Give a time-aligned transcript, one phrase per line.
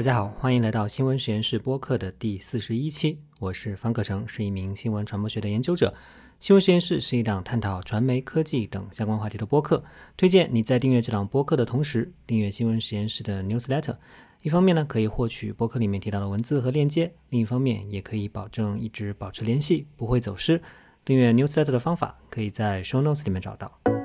[0.00, 3.18] 大家好，欢迎来到新闻实验室播客的第四十一期。
[3.38, 5.92] 我是方可成，是一名新闻传播学的研究者。
[6.38, 9.84] 新闻实验室是一档探讨传媒、科技等相关话题的播客。
[10.16, 13.94] 推荐你在订阅这档播客的同时，订阅新闻实验室的 newsletter。
[14.40, 20.62] 一方面呢，可以获取播客里面提到的文字和链接；另一方面，也可以保证一直保持联系，不会走失。
[21.04, 23.99] 订阅 newsletter 的方法，可以在 show notes 里面找到。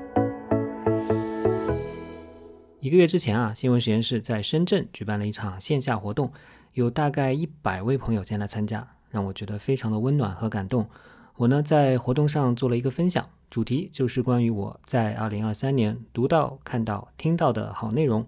[2.86, 6.32] 一个月之前啊，新闻实验室在深圳举办了一场线下活动，
[6.74, 10.88] 有大概一百位朋友前来参加，让我觉得非常的温暖和感动。
[11.36, 18.24] 我呢在活动上做了一个分享，主题就是关于我在二零二三年读到、看到、听到的好内容。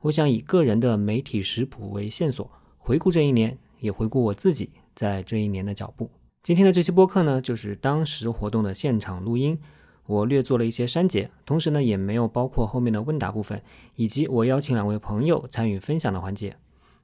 [0.00, 6.10] 我想以个人的媒体食谱为线索，回顾这一年，也回顾我自己在这一年的脚步。
[6.42, 9.60] 今天的这期播客呢，就是当时活动的现场录音。
[10.08, 13.60] 我略做了一些删节，同时呢，也没有包括后面的问答部分，
[13.94, 16.56] 以及我邀请两位朋友参与分享的环节。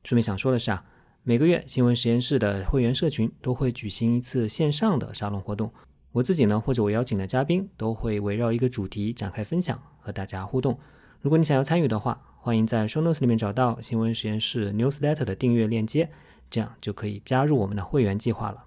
[0.05, 0.83] 顺便想说的是啊，
[1.23, 5.71] 每个月新闻实验室的会员社群都会举行一次线上的沙龙活动，
[6.13, 10.79] 我自己呢，或者我邀请的嘉宾都会围绕一个主题展开分享，和大家互动。
[11.21, 16.09] 如果你想要参与的话，欢迎在 show notes 里面找到新闻实验室 newsletter 的订阅链接，
[16.49, 18.65] 这样就可以加入我们的会员计划了。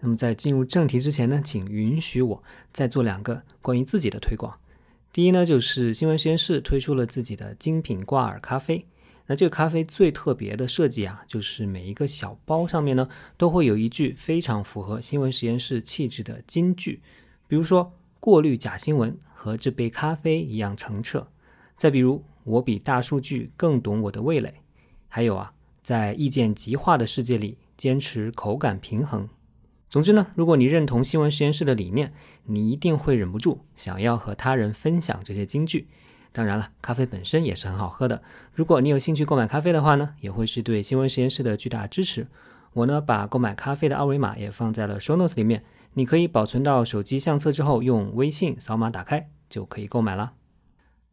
[0.00, 4.58] 那么在进入正题之前呢，请允许我再做两个关于自己的推广。
[5.12, 8.86] 第一呢，就是新闻实验室推出了自己的精品挂耳咖啡。
[9.26, 17.02] 那这个咖啡最特别的设计啊，就是每一个小包上面呢，都会有一句非常符合新闻实验室气质的金句，
[17.46, 21.26] 比如说“过滤假新闻和这杯咖啡一样澄澈”，
[21.76, 24.54] 再比如“我比大数据更懂我的味蕾”，
[25.08, 25.52] 还有啊，
[25.82, 29.28] 在意见极化的世界里，坚持口感平衡。
[29.90, 32.12] 总之呢，如果你认同新闻实验室的理念，
[32.44, 35.88] 你一定会忍不住想要和他人分享这些金句。
[36.30, 38.22] 当然了，咖啡本身也是很好喝的。
[38.52, 42.26] 如果你有兴趣购买咖啡的话呢，也会是对新闻实验室的巨大支持。
[42.74, 50.34] 我呢，把购买咖啡的二维码也放在了 show notes 里面，你可以保存到手机相册之后，用微信扫码打开就可以购买了。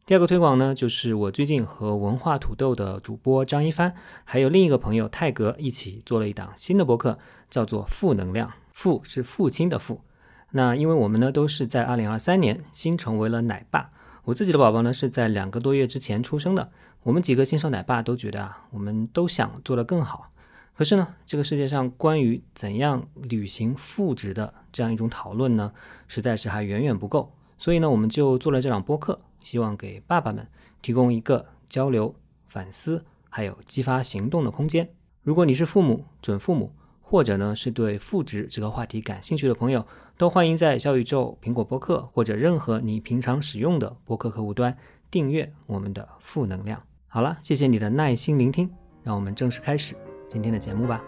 [0.04, 3.94] 第二个推广呢，就是我最近和文化土豆的主播张一帆，
[4.24, 8.48] 还有另一个朋友泰格一起做了一档新的播客，叫做《负能量》。
[8.76, 10.02] 父是父亲的父，
[10.50, 13.90] 那因为我们呢都是在二零二三年新成为了奶爸，
[14.24, 16.70] 我自己的宝宝呢是在两个多月之前出生的。
[17.02, 20.30] 我们几个新手奶爸都觉得啊，我们都想做得更好，
[20.74, 25.72] 可是呢，这个世界上关于怎样履行父职的这样一种讨论呢，
[26.06, 27.32] 实在是还远远不够。
[27.56, 30.46] 所以呢，我们就做了这档播客，希望给爸爸们
[30.82, 32.14] 提供一个交流、
[32.46, 34.86] 反思还有激发行动的空间。
[35.22, 36.74] 如果你是父母、准父母，
[37.08, 39.86] 或者呢，是对赋值这个话题感兴趣的朋友，
[40.18, 44.76] 都欢迎在小宇宙、苹果播客或者任何你平常使用的播客客户端
[45.08, 46.82] 订阅我们的负能量。
[47.06, 48.68] 好了，谢谢你的耐心聆听，
[49.04, 49.94] 让我们正式开始
[50.26, 51.00] 今天的节目吧。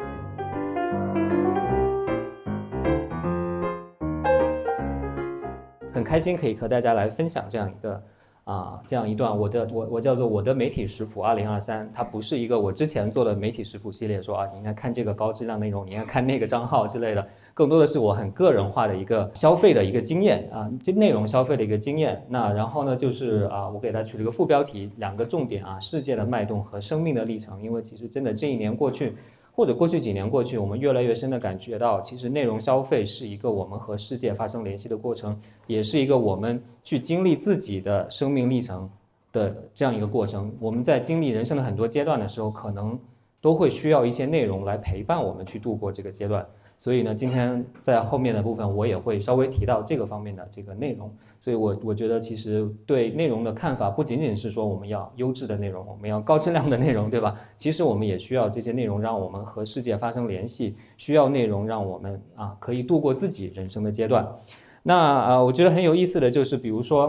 [5.92, 8.00] 很开心可以和大家来分享这样一个。
[8.48, 22.24] 啊，这样一段我的我我叫做我的媒体食谱二零二三，它不是一个我之前做的媒体食谱系列，说啊你应该看这个高质量内容，你应该看那个账号之类的，更多的是我很个人化的一个消费的一个经验啊，这内容消费的一个经验。
[22.30, 29.14] 那然后呢，就是啊，我给它取了一个副标题，两个重点啊，世界的脉动和生命的历程，因为其实真的这一年过去。
[29.58, 35.36] 或者过去几年过去，我们越来越深的感觉到，其实内容消费是一个我们和世界发生联系的过程，
[35.66, 38.88] 也是一个我们去经历自己的生命历程
[39.32, 40.54] 的这样一个过程。
[40.60, 42.96] 我们在经历人生的很多阶段的时候，可能
[43.40, 46.46] 都会需要一些内容来陪伴我们去度过这个阶段。
[46.78, 51.12] 所以呢，今天在后面的部分，我也会稍微提到这个方面的这个内容。
[51.40, 57.34] 所以，我我觉得其实对内容的看法，不仅仅是说我们要优质的内容，我们要高质量的内容，对吧？
[57.56, 64.28] 其实我们也需要这些内容，让我们和世界发生联系；需要内容，让我们啊可以度过自己人生的阶段。
[64.84, 67.06] 那啊，我觉得很有意思的就是，比如说，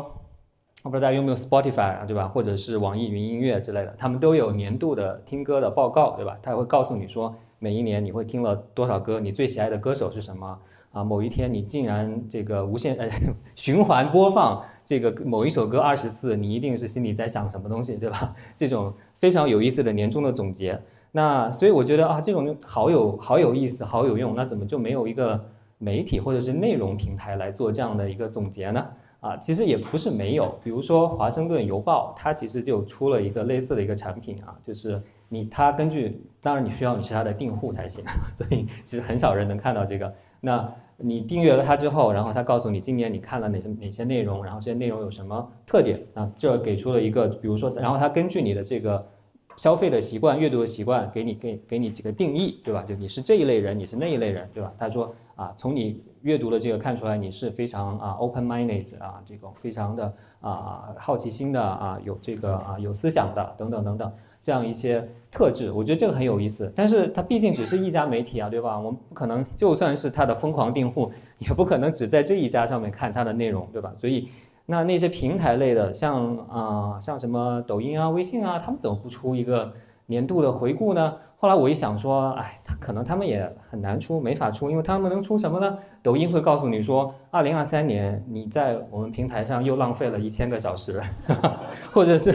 [0.83, 2.27] 我不知道大家有没有 Spotify 啊，对吧？
[2.27, 6.39] 或者是网易云音乐之类的，他们都有年度的听歌的报告，对吧？
[6.41, 7.35] 他会告诉你说。
[7.59, 9.19] 每一年你会听了多少歌？
[9.19, 10.57] 你最喜爱的歌手是什么？
[10.91, 13.07] 啊，某一天你竟然这个无限呃
[13.55, 18.33] 循环播放这个某一首歌二十次，你一定是心里在想什么东西，对吧？
[18.55, 20.81] 这种非常有意思的年终的总结。
[21.11, 24.35] 那所以我觉得啊，这种好有好有意思，好有用。
[24.35, 25.45] 那怎么就没有一个
[25.77, 28.87] 媒体或者是内容平台来做这样的一个总结呢？
[29.19, 35.01] 啊，其实也不是没有，比如说华盛顿邮报，它其实就出了一个类似的一个产品啊，就是。
[35.31, 40.11] 你它根据，当然你需要你是它的订户才行， 所以其实很少人能看到这个
[40.41, 40.67] 那
[40.97, 46.27] 你订阅了它之后，然后它告诉你今年你看了哪些哪些内容，然后这些内容有什么特点啊？
[46.35, 49.07] 这给出了一个，比如说，然后它根据你的这个
[49.55, 52.81] 消费的习惯、阅读的习惯，给你给给你几个定义，对吧？
[52.81, 54.73] 就你是这一类人，你是那一类人，对吧？
[54.79, 64.11] 他说啊，从你阅读的这个看出来，你是非常啊 open-minded 啊，这个非常的啊好奇心的啊，有这个啊有思想的等等等等。
[64.41, 66.71] 这样一些特质，我觉得这个很有意思。
[66.75, 68.77] 但是它毕竟只是一家媒体啊，对吧？
[68.77, 71.09] 我们不可能就算是它的疯狂订户，
[71.39, 73.93] 也不可能只在这一家上面看它的内容，对吧？
[73.97, 74.29] 所以，
[74.65, 79.73] 那那些平台类的，像啊，像什么抖音啊、微信啊，他们怎么不出一个
[80.09, 81.15] 年度的回顾呢？
[81.37, 85.77] 后来我一想说，哎，他可能他们也很难出，没法出，因为他们能出什么呢？
[86.03, 91.01] 抖音会告诉你说，二零二三年你在我们平台上又浪费了一千个小时，
[91.93, 92.33] 或者是。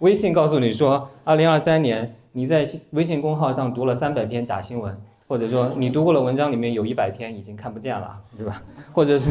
[0.00, 2.62] 微信告诉你说，二零二三年你在
[2.92, 4.94] 微信公号上读了三百篇假新闻，
[5.26, 8.62] 或者说你读过的文章里面有一百篇已经看不见了，对吧？
[8.92, 9.30] 或者是，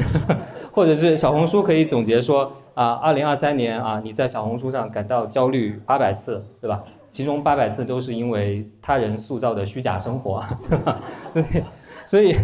[0.74, 6.84] 或者是小红书可以总结说，啊，二零二三年啊，你在小红书上感到焦虑八百次，对吧？
[7.16, 11.02] 其中八百次都是因为他人塑造的虚假生活， 对吧？
[11.32, 11.46] 所以，
[12.06, 12.36] 所以，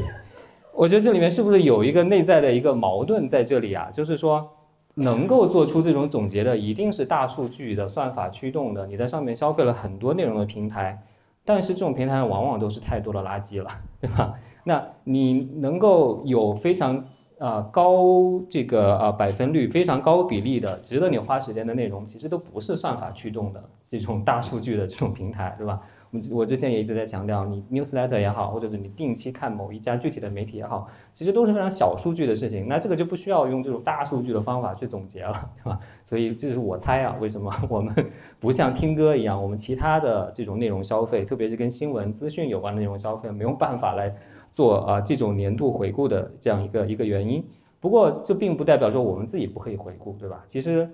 [0.74, 3.90] 我觉得这里面是不是有一个内在的一个矛盾在这里啊？
[3.92, 4.50] 就是说。
[4.96, 8.86] 能够做出这种总结的，一定是大数据的算法驱动的。
[8.88, 11.02] 你在上面消费了很多内容的平台，
[11.46, 13.70] 但是这种平台往往都是太多的垃圾了，
[14.02, 14.34] 对吧？
[14.66, 17.06] 那你能够有非常
[17.42, 25.82] 啊高这个啊百分率、非常高比例的值得你花时间的内容，其实都不是算法驱动的这种大数据的这种平台，对吧？
[26.12, 32.68] 我我之前也一直在强调，你 newsletter 也好，或者是你定期看某一家具体的媒体也好，其实都是非常小数据的事情。
[32.68, 35.80] 那这个就不需要用这种大数据的方法去总结了，对吧？
[36.04, 37.96] 所以这是我猜啊，为什么 我们
[38.42, 44.14] 不像听歌一样，我们其他的这种内容消费，特别是跟新闻资讯有关的内容消费，没有办法来
[44.52, 47.44] 做啊这种年度回顾的这样一个一个原因。
[47.80, 50.44] 不过这并不代表说我们自己不可以回顾，对吧？
[50.46, 50.90] 其实。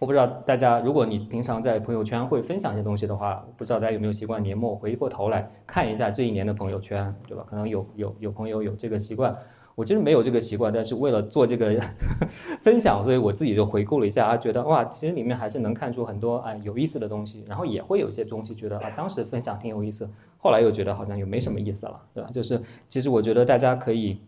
[0.00, 7.44] 我不知道大家，如果你平常在朋友圈会分享一些东西的话，不知道大家有没有习惯年末回过头来看一下这一年的朋友圈，对吧？
[7.50, 9.36] 可能有有有朋友有这个习惯，
[9.74, 11.76] 我其实没有这个习惯，但是为了做这个
[12.62, 20.08] 分享，所以我自己就回顾了一下啊，觉得哇，其实里面还是能看出很多哎有意思的东西，然后也会有一些东西觉得啊，当时分享挺有意思，
[20.38, 22.30] 后来又觉得好像又没什么意思了，对吧？
[22.32, 24.18] 就是其实我觉得大家可以。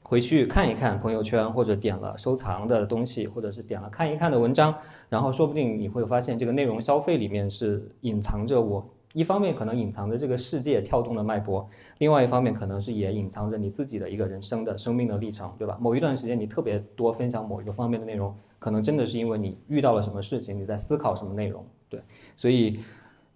[0.00, 4.74] 回去看一看朋友圈，或者点了收藏的东西，或者是点了看一看的文章，
[5.10, 11.68] 然后说不定你会发现这个内容消费里面是隐藏着我一方面可能隐藏着这个世界跳动的脉搏，
[11.98, 15.76] 另外一方面可能是也隐藏着你自己的一个人生的生命的历程，对吧？
[15.78, 22.00] 某一段时间你特别多分享某一个方面的内容，可能真的是因为你遇到了什么事情，你在思考什么内容，对，
[22.34, 22.80] 所以。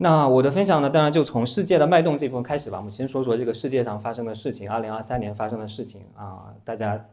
[0.02, 2.76] 那我的分享呢，当然就从世界的脉动这部分开始吧。
[2.78, 7.06] 我们先说说这个世界上发生的事情，二零二三年发生的事情啊，大家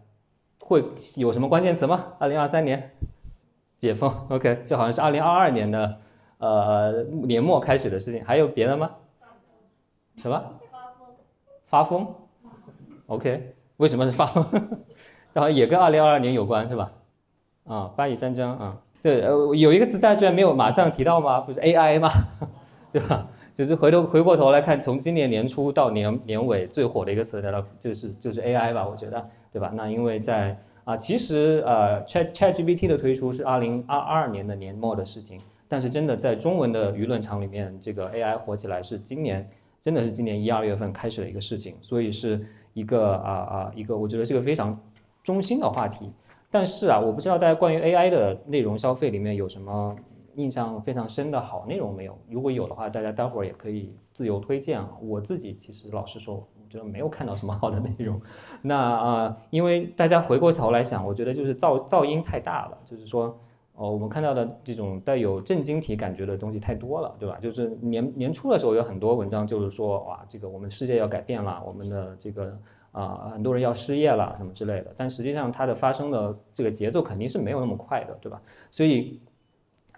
[0.59, 0.83] 会
[1.17, 2.07] 有什么关键词吗？
[2.17, 2.91] 二零二三年
[3.77, 5.97] 解封，OK，这好像是二零二二年的
[6.39, 8.89] 呃年末开始的事情，还有别的吗？
[10.17, 10.43] 什么？
[11.65, 12.07] 发疯
[13.05, 14.43] ，OK，为什么是发疯？
[15.29, 16.91] 这 好像也跟二零二二年有关是吧？
[17.67, 21.39] 啊，巴以战争啊，对，呃，有一个词大家居然没有马上提到吗？
[21.41, 22.09] 不是 AI 吗？
[22.91, 23.27] 对吧？
[23.53, 29.71] 就是回头回过头来看，从今年年初到年年尾最火的一个词，来到就是就是 AI 吧，我觉得，对吧？
[29.75, 39.49] 那因为在啊，其实呃，Chat ChatGPT 的推出是二零二二年的年末的事情，但是真的在中文的舆论场里面，这个 AI 火起来是今年，
[39.81, 42.39] 真的是今年一二月份开始的一个事情，所以是
[42.73, 44.79] 一个啊啊一个，我觉得是个非常
[45.21, 46.09] 中心的话题。
[46.49, 49.95] 但是啊，我不知道大家关于 AI 的内容消费里面有什么。
[50.39, 52.17] 印象非常深的好内容没有？
[52.29, 54.89] 如果有的话，大家待会儿也可以自由推荐啊。
[55.01, 58.19] 我自己其实老实说，我觉得没有看到什么好的内容。
[58.63, 63.37] 那啊，因为大家回过头来想，我觉得就是噪噪音太大了，就是说，
[63.73, 67.37] 哦，我们看到的这种带有震惊体感觉的东西太多了，对吧？
[67.41, 72.57] 就是年年初的时候有很多文章，就是说，哇，这个我们世界要改变了，我们的这个
[72.93, 74.93] 啊，很多人要失业了什么之类的。
[74.95, 78.41] 但实际上它的发生的这个节奏肯定是没有那么快的，对吧？
[78.71, 79.19] 所以。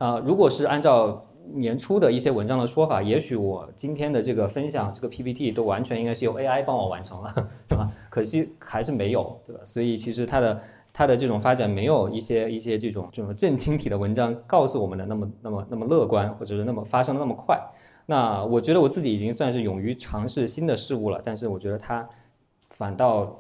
[0.02, 7.32] 啊，如果是按照年初的一些文章的说法，也许我今天的这个分享，这个 PPT 都完全应该是由 AI 帮我完成了，
[7.70, 7.88] 是吧？
[8.10, 9.62] 可惜还是没有，对吧？
[9.64, 10.60] 所以其实它的
[10.92, 17.62] 它的这种发展没有一些一些这种这种正经体的文章告诉我们的那么那么那么乐观，或者是那么发生的那么快。
[18.08, 22.10] 那我觉得我自己已经算是勇于尝试新的事物了，但是我觉得它
[22.72, 23.40] 反倒，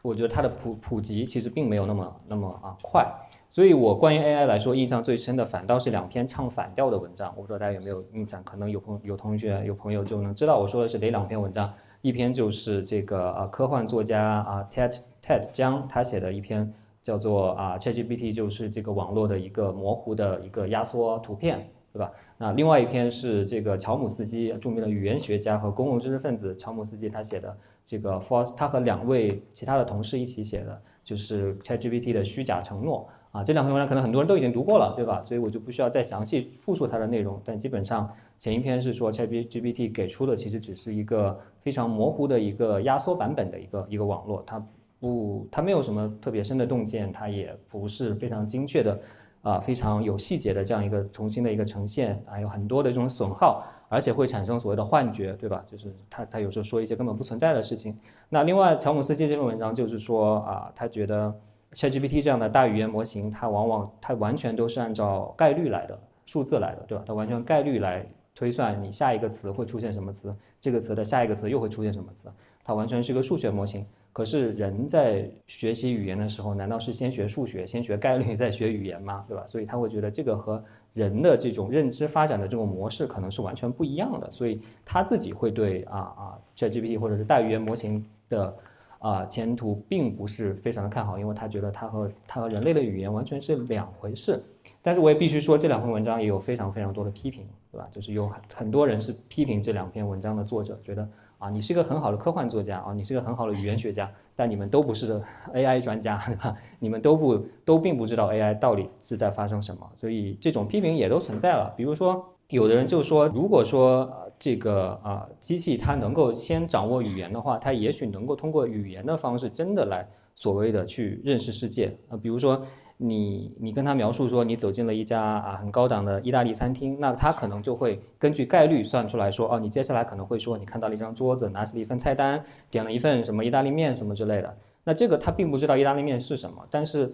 [0.00, 3.06] 我觉得它的普普及其实并没有那么那么啊快。
[3.50, 7.32] 所以，我关于 AI 来说，印象最深的反倒是两篇唱反调的文章。
[7.34, 8.44] 我不知道大家有没有印象？
[8.44, 11.72] 可能有朋有同学有朋友就能知道我说的是哪两篇文章。
[12.02, 22.12] 一篇就是这个啊科幻作家啊 Ted Ted 江他写的一篇叫做啊 ChatGPT 就是这个网络的一个模糊的一个压缩图片，对吧？
[22.36, 33.08] 那另外一篇是这个乔姆斯基著名的语言学家和公共知识分子乔姆斯基他写的这个 False，他和两位其他的同事一起写的就是 ChatGPT 的虚假承诺。
[33.30, 35.22] 啊，这两篇文章可能很多人都已经读过了，对吧？
[35.22, 37.40] 所以我就不需要再详细复述它的内容。
[37.44, 44.66] 但基本上前一篇是说 ChatGPT 给出的其实只是一个非常模糊的一个压缩版本的一个一个网络，它
[44.98, 48.98] 不，它没有什么特别深的洞见，它也不是非常精确的，
[49.42, 55.62] 啊，非常有细节的这样一个重新的一个呈现，啊，有很多的这种损耗，而且会产生所谓的幻觉，对吧？
[55.66, 57.94] 就是他他有时候说一些根本不存在的事情。
[58.30, 61.34] 那另外乔姆斯基这篇文章就是说啊，他觉得。
[61.72, 67.04] ChatGPT 这样的大语言模型，它往往它完全都是按照概率来的数字来的，对吧？
[67.06, 72.30] 它完全概率来推算你下一个词会出现什么词，这个词的下一个词又会出现什么词，
[72.64, 73.84] 它完全是个数学模型。
[74.12, 79.24] 可是人在学习语言的时候，难道是先学数学、先学概率再学语言吗？
[79.28, 79.44] 对吧？
[79.46, 88.56] 所以他会觉得这个和人的这种认知发展的这种模式可能是完全不一样的，所以他自己会对啊啊 ChatGPT 或者是大语言模型的。
[88.98, 94.42] 啊，前途并不是非常的看好，因为他觉得他和他和人类的语言完全是两回事。
[94.82, 97.86] 但是我也必须说，这两篇文章也有非常非常多的批评，对吧？
[97.90, 105.20] 就是有很很多人是批评这两篇文章的作者，觉得啊，你是一个很好的科幻作家啊，你是一个很好的语言学家，但你们都不是
[105.52, 106.56] AI 专家，对吧？
[106.78, 111.72] 你们都不都并不知道 AI 到底是在发生什么，所以这种批评也都存在了。
[111.76, 114.24] 比如说，有的人就说，如果说。
[114.40, 122.16] 这个啊，机器它能够先掌握语言的话，它也许能够通过语言的方式，真的来所谓的去认识世界啊。
[122.16, 122.62] 比如说，
[122.98, 134.56] 你你跟他描述说你走进了一家啊很高档的意大利餐厅，那他可能就会根据概率算出来说，哦，你接下来可能会说你看到了一张桌子，拿起了一份菜单，点了一份什么意大利面什么之类的。
[134.84, 137.12] 那这个他并不知道意大利面是什么，但是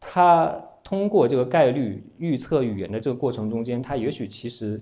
[0.00, 4.80] 他通过这个概率预测语言的这个过程中间，它也许其实。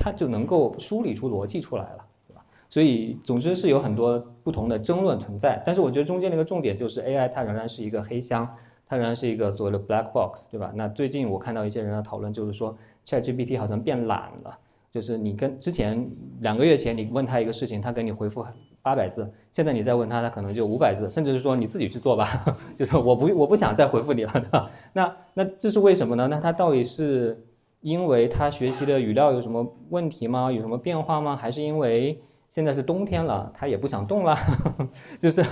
[0.00, 2.40] 它就能够梳理出逻辑出来了，对吧？
[2.70, 5.60] 所以，总之是有很多不同的争论存在。
[5.66, 8.48] 但是，我觉得中间的一个重点就是 AI 它仍然是一个黑箱，
[8.86, 10.70] 它仍然是一个所谓的 black box，对吧？
[10.76, 14.56] 那最近我看到一些人的讨论，就是说 ChatGPT 好像变懒了，
[14.92, 16.08] 就是你跟之前
[16.42, 18.46] 两个月前你问他一个事情，他给你回复
[18.88, 22.26] 八百字，现在你再问他，他可能就五百字，甚至是说你自己去做吧，
[22.74, 26.28] 就是我不我不想再回复你了， 那那这是为什么呢？
[26.28, 27.44] 那他到底是？
[27.80, 30.50] 因为他学习的语料有什么问题吗？
[30.50, 31.36] 有什么变化吗？
[31.36, 34.36] 还是因为现在是冬天了，他也不想动了？
[35.16, 35.44] 就是，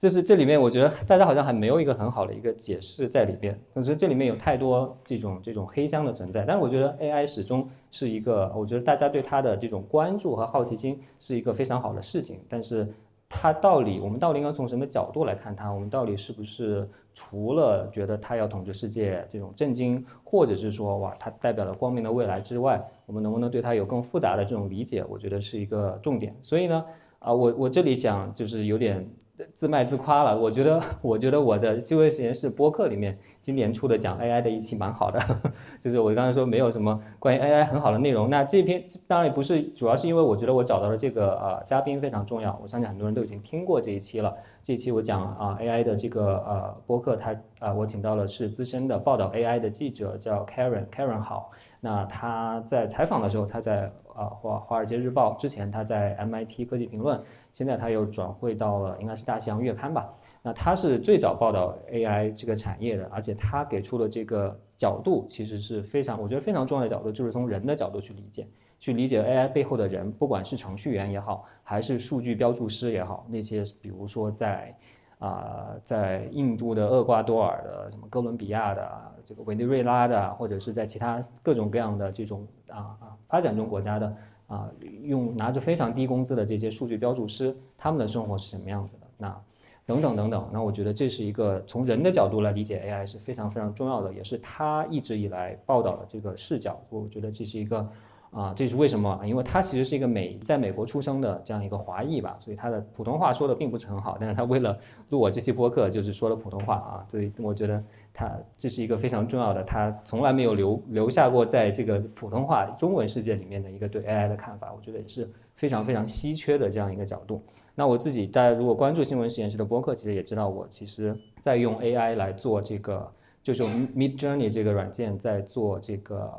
[0.00, 3.60] 就是这里面，我觉得大家好像还没有一个很好的一个解释在里边。
[3.74, 6.42] 可是这里面有太多这种这种黑箱的存在。
[6.42, 12.40] 但是我觉得 AI 始终是一个，我觉得大家对它的这种关注和好奇心是一个非常好的事情。
[12.48, 12.88] 但是。
[13.32, 15.70] 它到底，我们到底应该从什么角度来看它？
[15.70, 25.04] 我们到底是不是除了觉得它要统治世界这种震惊，或者是说哇，它代表了光明的未来之外，我们能不能对它有更复杂的这种理解？
[25.08, 26.34] 我觉得是一个重点。
[26.42, 26.84] 所以呢，
[27.20, 29.08] 啊，我我这里想就是有点。
[29.52, 35.20] 自卖自夸了，我觉得，我觉得我的新闻实验室播客里面今年出的讲 AI 的一期蛮好的，
[35.80, 38.28] 就是我刚才说没有什么关于 AI 很好的内容。
[38.30, 44.34] 那这篇当然不是，主要是因为我觉得我找到了这个呃嘉宾非常重要，我相信很多人都已经听过这一期了。
[44.62, 51.50] 这一期我讲啊 AI 的这个呃播客，他啊我请到了是资深的报道 AI 的记者叫 Karen，Karen 好。
[51.82, 57.20] 那他在采访的时候，他在啊华华尔街日报之前他在 MIT 科技评论。
[57.52, 60.08] 现在他又转会到了，应该是大西洋月刊吧。
[60.42, 68.46] 那他是最早报道 AI 这个产业的，而且他给出的这个角度其实是非常，我觉得非常重要的角度，就是从人的角度去理解，
[68.78, 74.74] 去理解 AI 背后的人，不管是程序员也好，还是数据标注师也好，那些比如说在
[75.20, 78.90] 啊在印度的厄瓜多尔的，什么哥伦比亚的，
[79.24, 84.16] 这个委内瑞拉的，或者是在其他各种各样的这种啊啊发展中国家的。
[84.50, 84.68] 啊，
[85.04, 89.06] 用拿着非常低工资的这些数据标注师，他们的生活是什么样子的？
[89.16, 89.40] 那
[89.86, 96.82] 等等等等，那我觉得这是一个从人的角度来理解 AI 是非常非常重要的，也是他一直以来报道的这个视角。
[96.88, 97.88] 我觉得这是一个。
[98.30, 99.20] 啊，这是为什么？
[99.24, 107.82] 因为他其实是一个美，在美国出生的这样一个华裔吧，所以他的普通话说的并不是很好，但是他为了录我这期播客，就是说了普通话啊，所以我觉得
[108.14, 117.42] 他这是一个非常重要的，他从来没有留留下过在这个普通话中文世界里面的一个对 AI 的看法，我觉得也是非常非常稀缺的这样一个角度。
[117.74, 123.10] 那我自己大家如果关注新闻实验室的播客，其实也知道我其实在用 AI 来做这个，
[123.42, 126.32] 就是用 Mid Journey 这个软件在做这个。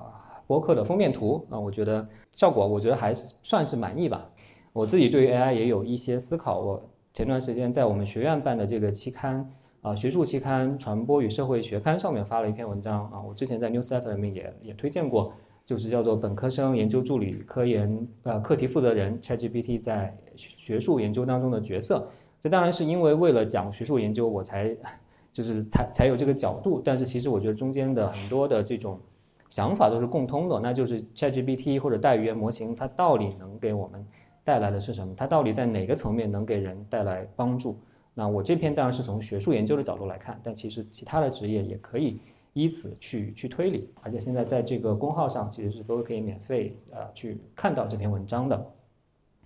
[0.52, 4.30] 博客的封面图啊，我觉得效果我觉得还算是满意吧。
[4.74, 6.60] 我自己对于 AI 也有一些思考。
[6.60, 9.50] 我前段时间在我们学院办的这个期刊
[9.82, 15.32] 啊，学术期刊《传播与社会学刊》上面发了一篇文章啊，我之前在 Newsletter 里面也也推荐过，
[15.66, 22.06] 就是叫做本科生研究助理科研呃课题负责人 ChatGPT 在学术研究当中的角色。
[22.42, 24.76] 这当然是因为为了讲学术研究，我才
[25.32, 26.82] 就是才才有这个角度。
[26.84, 29.00] 但是其实我觉得中间的很多的这种
[29.52, 34.04] 想法都是共通的，那就是 ChatGPT 或者大语言模型，它到底能给我们
[34.44, 35.14] 带来的是什么？
[35.16, 37.78] 它到底在哪个层面能给人带来帮助？
[38.16, 42.20] 那我这篇当然是从学术研究的角度来看，但其实其他的职业也可以
[42.54, 43.88] 依此去去推理。
[44.02, 48.66] 而且现在在这个公号上其实是都可以免费呃去看到这篇文章的。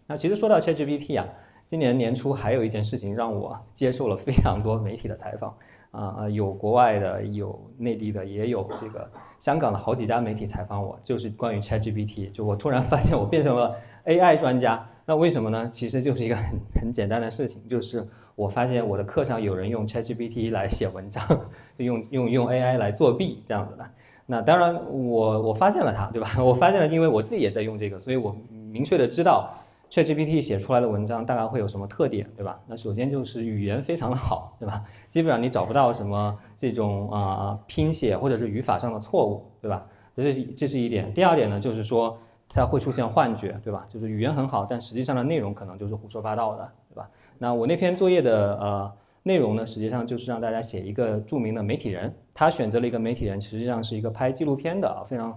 [0.08, 1.28] 那其实说到 ChatGPT 啊。
[1.68, 5.58] 今年年初还有一件事情让我接受了非常多媒体的采访，
[5.96, 9.10] 啊啊，有国外的，有内地的，也有这个
[9.40, 12.32] 香港的好几家媒体采访我，就是关于 ChatGPT。
[12.32, 13.76] 就我突然 发现我变成了
[14.06, 15.70] AI 专家，那为什么呢？
[15.70, 21.26] 其实就是一个很 很简单的事情，就是我发现我的课上有人用 ChatGPT 来写文章，
[21.78, 23.86] 就用用用 AI 来作弊这样子的。
[24.28, 26.30] 那当然我我发现了它，对吧？
[26.44, 28.36] 我发现了，因为我自己也在用这个，所以我
[28.72, 29.50] 明确的知道。
[29.96, 32.60] ChatGPT 写出来的文章大概会有什么特点，对吧？
[32.68, 34.84] 那首先就是语言非常的好， 对吧？
[35.08, 39.86] 基本上你找不到什么这种啊拼写或者是语法上的错误，对吧？
[40.18, 41.14] 这是这是一点。
[41.14, 42.18] 第二点呢，就是说
[42.50, 43.86] 它会出现幻觉，对吧？
[43.88, 47.10] 就是语言很好，但实际上的内容可能就是胡说八道的，对吧？
[47.38, 48.92] 那我那篇作业的呃
[49.24, 55.34] 内容呢，实际上就是让大家写一个著名的媒体人，他选择了一个媒体人，实际上是一个拍纪录片的啊，非常。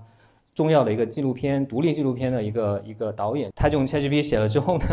[0.59, 4.85] 重要的一个纪录片，独立纪录片的一个一个导演，他就用 ChatGPT 写了之后呢，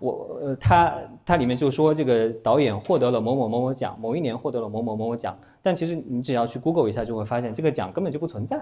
[0.00, 8.60] 我呃他他里面就说这个导演获得了某某某某奖，某一年获得了某某某某奖，但其实你只要去 Google 一下就会发现这个奖根本就不存在，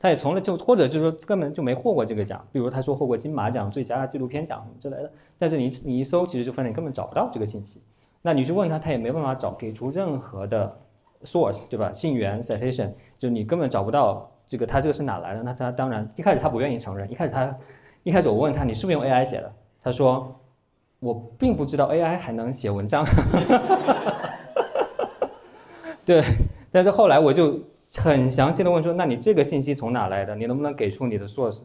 [0.00, 7.80] 他也从来就或者就是说根本就没获过这个奖，比如他说获过金马奖最佳纪录片奖之类的，但是你你一搜其实就发现根本找不到这个信息，
[8.20, 10.76] 那你去问他，他也没办法找给出任何的
[11.22, 11.92] source 对吧？
[11.92, 14.28] 信源 citation 就你根本找不到。
[14.54, 15.42] 这个他这个是哪来的？
[15.42, 17.10] 那他当然一开始他不愿意承认。
[17.10, 17.52] 一开始他，
[18.04, 19.52] 一开始我问他你是不是用 AI 写的？
[19.82, 20.40] 他说
[21.00, 23.04] 我并不知道 AI 还能写文章。
[26.06, 26.22] 对，
[26.70, 27.58] 但是后来我就
[27.98, 30.36] 很详细的问说，那你这个信息从哪来的？
[30.36, 31.62] 你能不能给出你的 source？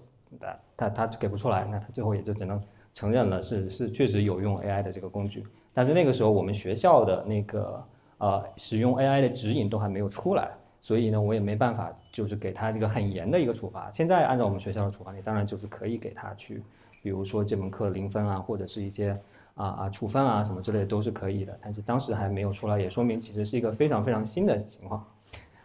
[0.76, 2.60] 他他给不出来，那他最后也就只能
[2.92, 5.46] 承认了是是确实有用 AI 的这个工具。
[5.76, 7.84] 但是那个时候我们学校的那个
[8.18, 10.50] 呃使用 AI 的指引都还没有出来。
[10.82, 13.90] 所以呢，我也没办法，就是给他这个很严的一个处罚。
[13.92, 16.64] 现在按照我们学校的处罚，你当然就是可以给他去，
[17.04, 19.18] 比如说这门课零分啊，或者是一些
[19.56, 21.58] 啊啊处分啊什么之类的都是可以的。
[21.62, 25.06] 但是当时还没有出来，也说明其实是一个非常非常新的情况。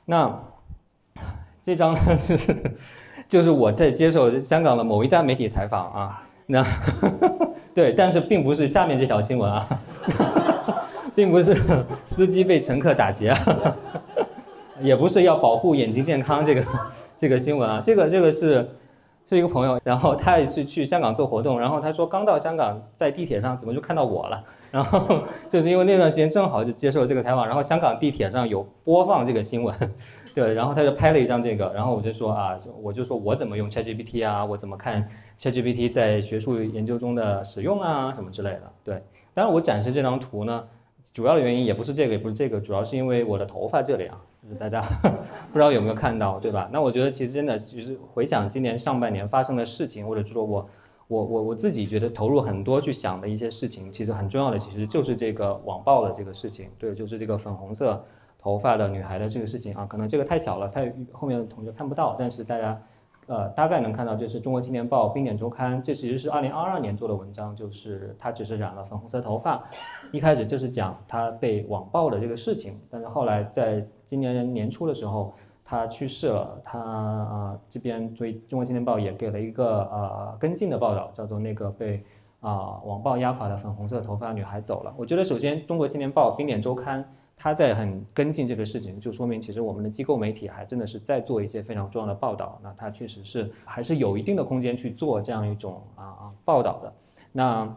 [0.05, 0.37] 那
[1.63, 2.57] 这张呢，就是
[3.29, 6.67] 就是我在接受香港的某一家媒体采访啊，那
[7.73, 9.81] 对，但是并不是下面这条新闻啊，
[11.15, 11.57] 并不是
[12.05, 13.33] 司机被乘客打劫。
[14.81, 16.65] 也不是要保护眼睛健康这个
[17.17, 18.69] 这个新闻啊，这个这个是
[19.27, 24.45] 是一个朋友，然后他也是去香港做活动，然后他说刚到香港，在地铁上怎么就看到我了？
[24.75, 29.73] 然后 就是因为那段时间正好就接受这个采访，然后香港地铁上有播放这个新闻，
[30.35, 35.09] 对，然后他就拍了一张这个，然后我就说啊，我就说我怎么用 ChatGPT 啊，我怎么看
[35.39, 40.65] ChatGPT 在学术研究中的使用啊，什么之类的，对，当然我展示这张图呢，
[41.13, 44.21] 主要的原因也不是这个，也不是这个，主要是因为我的头发这里啊。
[44.45, 44.83] 就是大家
[45.51, 46.69] 不知道有没有看到，对吧？
[46.71, 50.69] 那我觉得其实真的，其实回想今年上半年发生的事情，或者说我
[51.09, 58.05] 我我我自己觉得投入很多去想的一些事情，其实很重要的其实就是这个网暴的这个事情，对，就是这个粉红色
[58.39, 59.87] 头发的女孩的这个事情啊。
[59.87, 62.81] 可能这个太小了，太后面的同学看不到，但是大家。
[63.27, 69.63] 呃，大概能看到，这是中国青年报冰点周刊，这其实是二零二二年做的文章，就是他只是染了粉红色头发，
[70.13, 75.33] 一开始就是讲他被网暴的这个事情，但是后来在今年年初的时候，
[75.65, 82.05] 他去世了，他啊这边所以中国青年报也给了一个呃跟进的报道，叫做那个被
[82.41, 84.95] 啊网暴压垮的粉红色头发女孩走了。
[84.99, 87.03] 我觉得首先中国青年报冰点周刊。
[87.37, 92.59] 他在很跟进这个事情，就说明其实我们的机构媒体还真的是在做一些非常重要的报道。
[92.63, 96.93] 那他确实是还是有一定的空间去做这样一种啊啊报道的。
[97.33, 97.77] 那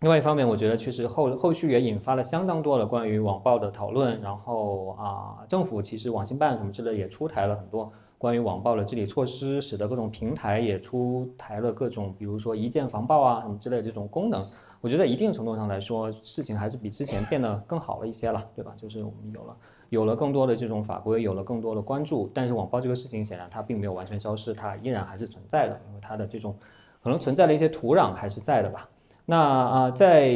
[0.00, 4.20] 另外一方面，我觉得确实后后续也引发了相当多的关于网暴的讨论。
[4.20, 14.46] 然后啊，政府其实网信办什么之类也出台了很多关于网暴的治理措施，使得各种平台也出台了各种比如说一键防暴啊什么之类的这种功能。
[14.86, 18.72] 我觉得一定程度上来说，事情还是比之前变得更好了一些了，对吧？
[18.76, 19.56] 就是我们有了
[19.88, 26.54] 有了更多的这种法规，有了更多的关注，但是网暴这个事情显然它并没有完全消失，它依然还是存在的，因为它的这种
[27.02, 28.88] 可能存在的一些土壤还是在的吧。
[29.24, 30.30] 那啊，在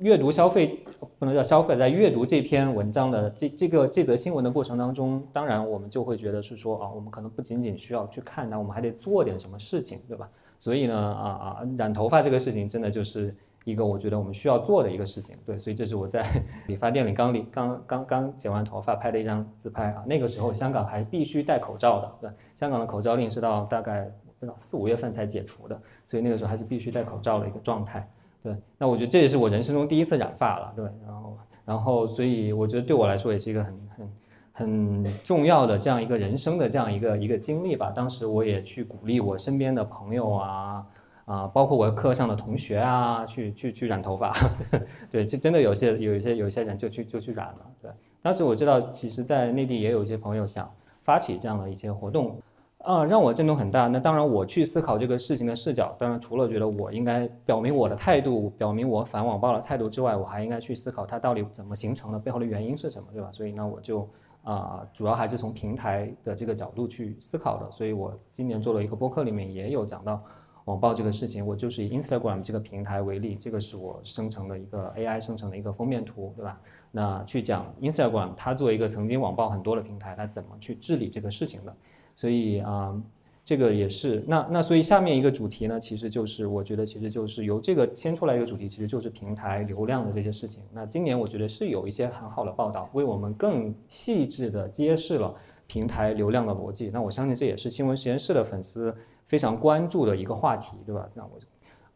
[0.00, 0.84] 阅读消费
[1.18, 10.28] 不能叫消费，在阅读这篇文章的这这个这则新闻的过程当中，当然我们就会觉得是说啊，我们可能不仅仅需要去看，那我们还得做点什么事情，对吧？
[10.60, 16.24] 所以呢，啊啊，染头发这个事情真的就是一个我觉得我们需要做的一个事情，对，所以这是我在
[16.68, 20.04] 理发店里刚理刚刚刚剪完头发拍的一张自拍啊。
[20.06, 28.06] 那个时候香港还必须戴口罩的，对，香港的口罩令是到大概不知道四五月份才解除的，所以那个时候还是必须戴口罩的一个状态。
[28.42, 34.10] 对，那我觉得这也是我人生中第一次染发了，对，然后，然后，所以我觉得对我来说也是一个很很
[34.52, 37.90] 很重要的这样一个人生的这样一个一个经历吧。
[37.90, 40.86] 当时我也去鼓励我身边的朋友啊
[41.24, 44.34] 啊，包括我课上的同学啊，去去去染头发，
[45.10, 47.66] 对，就真的有些有一些有一些人就去就去染了。
[47.80, 47.90] 对，
[48.22, 50.70] 当时我知道，其实，在内地也有一些朋友想
[51.02, 52.36] 发起这样的一些活动。
[52.78, 53.88] 啊，让我震动很大。
[53.88, 63.30] 那当然，我去思考这个事情的视角，当然除了觉得我应该表明我的态度，表明我反网暴的态度之外，我还应该去思考它到底怎么形成的，背后的原因是什么，对吧？
[63.32, 64.06] 所以呢，我就
[64.42, 67.70] 啊，主要还是从平台的这个角度去思考的。
[67.70, 70.22] 所以我今年做了一个播客，里面也有讲到
[70.64, 71.46] 网暴这个事情。
[71.46, 76.60] 我就是以 Instagram 这个平台为例，这个是我生成的一个 AI 生成的一个封面图，对吧？
[76.90, 81.76] 那去讲 Instagram，它作为一个曾经网暴很多的平台，它怎么去治理这个事情的。
[82.16, 82.94] 所以啊，
[83.42, 90.62] 这个也是那那所以下面一个主题呢，其实就是我觉得其实就是由这个牵出来一个主题，其实就是平台流量的这些事情。
[90.72, 95.34] 那今年我觉得是有一些很好的报道，为我们更细致的揭示了
[95.66, 96.90] 平台流量的逻辑。
[96.92, 98.94] 那我相信这也是新闻实验室的粉丝
[99.26, 101.08] 非常关注的一个话题，对吧？
[101.14, 101.30] 那我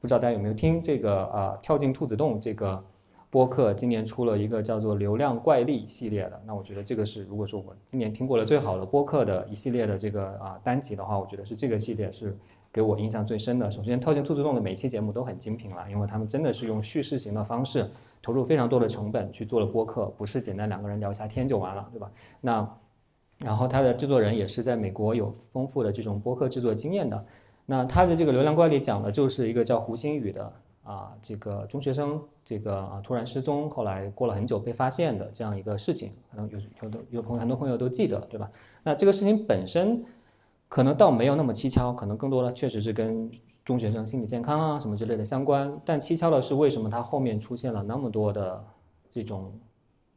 [0.01, 2.85] 不知道大家有没有听这个啊，跳进兔子洞这个。
[3.31, 12.35] 播客今年出了一个叫做“流量怪力”系列的，那我觉得这个是如果说我今年听过了最好的播客的一系列的这个啊单集的话，我觉得是这个系列是
[12.73, 13.71] 给我印象最深的。
[13.71, 17.87] 首先，跳进兔子洞的每期节目都很精品了，因为他们真的是用叙事型的方式，
[18.23, 22.11] 投入非常多的成本去做了播客，不是简单两个人聊一下天就完了，对吧？
[22.41, 22.79] 那
[23.38, 27.24] 然后他的制作人也是在美国有丰富的这种播客制作经验的。
[27.66, 30.53] 那他的这个“流浪怪里”讲的就是一个叫胡星宇的。
[30.85, 38.51] 啊，这个中学生这个啊突然失踪，后来过了很久被发现的这样一个事情，可能有有的有朋友很多朋友都记得，对吧？
[38.83, 40.03] 那这个事情本身
[40.66, 43.31] 可能倒没有那么蹊跷，可能更多的确实是跟
[43.66, 45.79] 中学生心理健康啊什么之类的相关。
[45.85, 48.64] 但蹊跷的是，为什么他后面出现了那么多的
[49.11, 49.53] 这种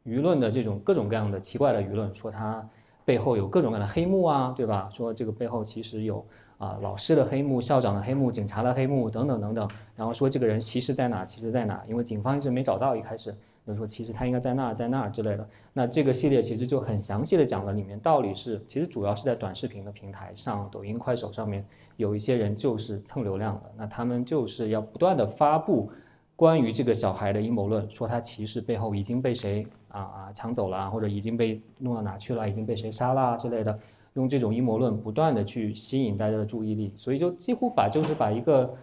[0.06, 2.66] 舆论的这种各种各样的奇怪的舆论，说他
[3.12, 4.88] 背后有各种各样的黑幕啊，对吧？
[4.90, 6.24] 说这个背后其实有。
[6.62, 11.24] 啊，老师的黑幕、校长的黑幕、警察的黑幕等等等等，然后说这个人其实在哪？
[11.24, 11.82] 其实在哪？
[11.88, 13.34] 因为警方一直没找到，一开始
[13.66, 15.48] 就说其实他应该在那儿，在那儿之类的。
[15.72, 25.90] 那这个系列其实就很详细的讲了里面到底是，其实主要是在短视频的平台上，抖音、快手上面有一些人就是蹭流量的，那他们就是要不断的发布
[26.36, 33.78] 关于这个小孩的阴谋论，说他其实背后已经被谁啊啊抢走了，或者已经被弄到哪去了，已经被谁杀了之类的。
[34.14, 38.74] 用这种阴谋论不断的去吸引大家的注意力，所以就几乎把就是把一个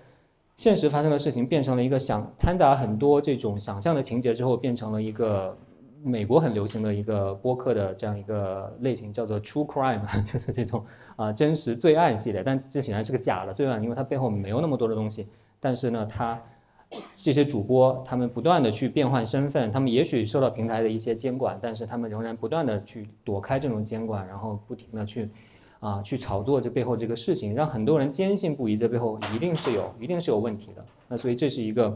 [0.57, 5.55] 现实发生的事情变成了一个想掺杂很多这种想象的情节之后，变成了一个
[6.03, 10.83] 美国很流行的一个播客的这样一个类型，叫做 True Crime， 就是这种
[11.15, 12.43] 啊真实罪案系列。
[12.43, 15.27] 但这显然是个假的罪案，因为它背后没有那么多的东西。
[15.59, 16.41] 但是呢，它。
[17.11, 25.29] 这些主播，他们不断的去变换身份，他们也许受到平台的一些监管，但是他们仍然不断的去躲开这种监管，然后不停的去，
[25.79, 30.83] 啊，去炒作这背后这个事情，让很多人坚信不疑，这背后一定是有，一定是有问题的。
[31.07, 31.95] 那所以这是一个，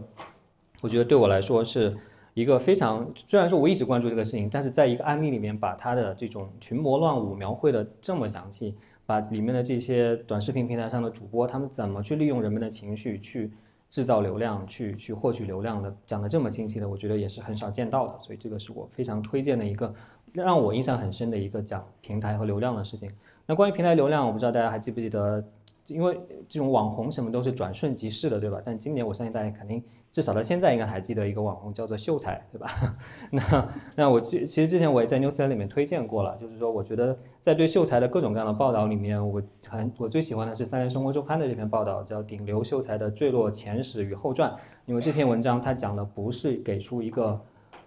[0.82, 1.98] 我觉得对我来说是
[2.36, 8.76] 一个非常，虽然说我一直关注这个事情，但是在一个案例里面把他的这种群魔乱舞描绘的这么详细，
[9.08, 13.52] 把里面的这些短视频平台上的主播，他们怎么去利用人们的情绪去。
[13.94, 19.94] 制造流量去去获取流量的讲的这么清晰的，我觉得也是很少见到的，所以这个是我非常推荐的一个
[20.34, 23.12] 让我印象很深的一个讲平台和流量的事情。
[23.46, 25.44] 那关于平台流量，我不知道大家还记不记得，
[25.88, 28.62] 因为这种网红什么都是转瞬即逝的，对吧？
[28.64, 29.84] 但今年我相信大家肯定。
[30.12, 32.70] 至少到现在应该还记得一个网红叫做秀才，对吧？
[33.32, 44.52] 那那我其其实之前我也在 news 里面推荐过了，就是说我觉得在对秀才的各种各样的报道里面，我很我最喜欢的是《三联生活周刊》的这篇报道，叫《顶流秀才的坠落前史与后传》。
[44.86, 47.42] 因为这篇文章它讲的不是给出一个，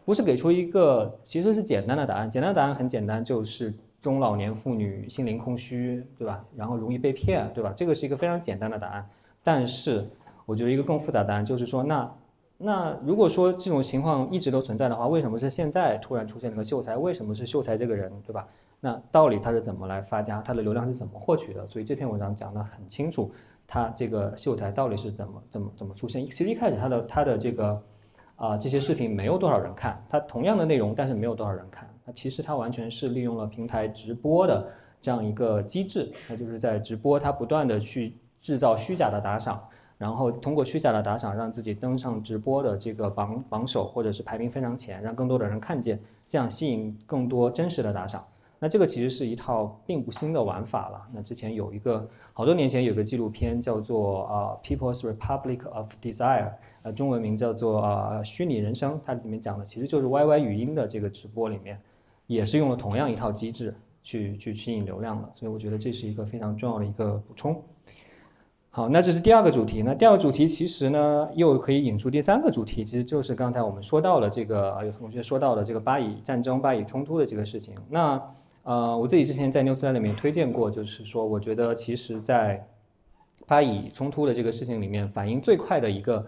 [0.05, 3.73] 不是给出一个其实是简单的答案，简单的答案很简单，就是
[4.07, 6.45] 中老年妇女心灵空虚，对吧？
[6.55, 7.73] 然后容易被骗，对吧？
[7.77, 9.11] 这个是一个非常简单的答案，
[9.43, 10.09] 但是。
[10.49, 12.09] 我觉得一个更复杂的答案就是说，那
[12.57, 16.97] 那如果说这种情况一直都存在的话，为什么是现在突然出现了个秀才？
[16.97, 18.47] 为什么是秀才这个人，对吧？
[18.79, 21.67] 那到底他是怎么来发家，他的流量是怎么获取的？
[21.67, 23.29] 所以这篇文章讲得很清楚，
[23.67, 26.25] 他这个秀才到底是怎么怎么怎么出现。
[26.25, 27.83] 其实一开始他的他的这个
[28.37, 31.93] 啊这些视频没有多少人看，他同样的内容，但是没有多少人看。
[32.07, 34.67] 那其实它完全是利用了平台直播的
[35.01, 39.63] 这样一个机制，那就是在直播它不断的去制造虚假的打赏。
[39.99, 48.23] 然后通过虚假的打赏，让自己登上直播的这个榜榜首，或者是排名非常前，让更多的人看见，这样吸引更多真实的打赏。
[48.59, 51.03] 那这个其实是一套并不新的玩法了。
[51.13, 61.81] 那之前有一个好多年前有个纪录片叫做啊 People's Republic of Desire，呃中文名叫做啊虚拟人生，它里面讲的其实就是 YY 语音的这个直播里面，
[62.27, 65.29] 也是用了同样一套机制去去吸引流量的。
[65.33, 67.63] 所以我觉得这是一个非常重要的一个补充。
[68.71, 69.83] 好，那这是第二个主题。
[69.83, 77.75] 那第二个主题其实呢，又可以引出第三个主题，其实就是刚才我们说到了这个，有同学说到了这个巴以战争、巴以冲突的这个事情。
[77.89, 78.23] 那
[78.65, 82.69] 呃，我自己之前在 Newsline 里面推荐过，就是说，我觉得其实，在
[83.47, 86.27] 巴以冲突的这个事情里面，反应最快的一个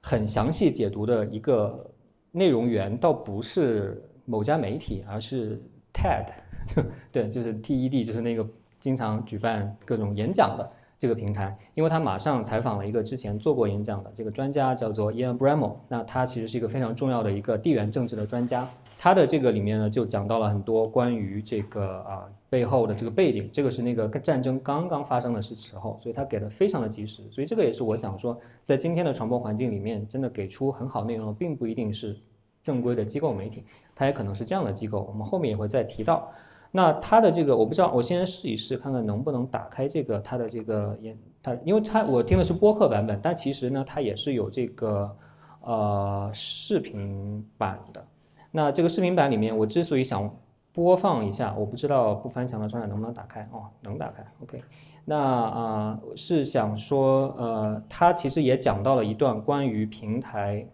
[0.00, 1.90] 很详细解读的一个
[2.30, 5.60] 内容源，倒不是某家媒体，而是
[5.92, 6.26] TED，
[7.10, 8.46] 对，就是 TED，就是那个
[8.78, 10.70] 经常举办各种演讲的。
[11.00, 15.74] 这个平台，因为他马上采访了一个之前做过演讲的这个专家，叫做 Ian Bremel。
[15.88, 18.68] 那他其实是一个非常重要的一个地缘政治的专家。
[18.98, 23.48] 他的这个里面呢，就讲到了很多关于这个啊背后的这个背景。
[23.50, 27.22] 这个是那个战争刚刚发生的是时候，所以他给的非常的及时。
[27.30, 32.14] 所以这个也是我想说，在今天的传播环境里面，真的给出很好内容，并不一定是
[32.62, 33.64] 正规的机构媒体，
[34.00, 35.06] 它也可能是这样的机构。
[35.06, 36.26] 我们后面也会再提到。
[36.72, 45.14] 那它的这个我不知道，我先试一试看看能不能打开这个它的这个演它，因为它我听的是播客版本，但其实呢它也是有这个
[45.60, 48.02] 呃视频版的。
[48.50, 50.34] 那这个视频版里面，我之所以想
[50.72, 54.62] 播放一下，我不知道不翻墙的状态能不能打开哦，能打开，OK。
[55.04, 60.64] 那啊是想说呃，它其实也讲到了一段关于平台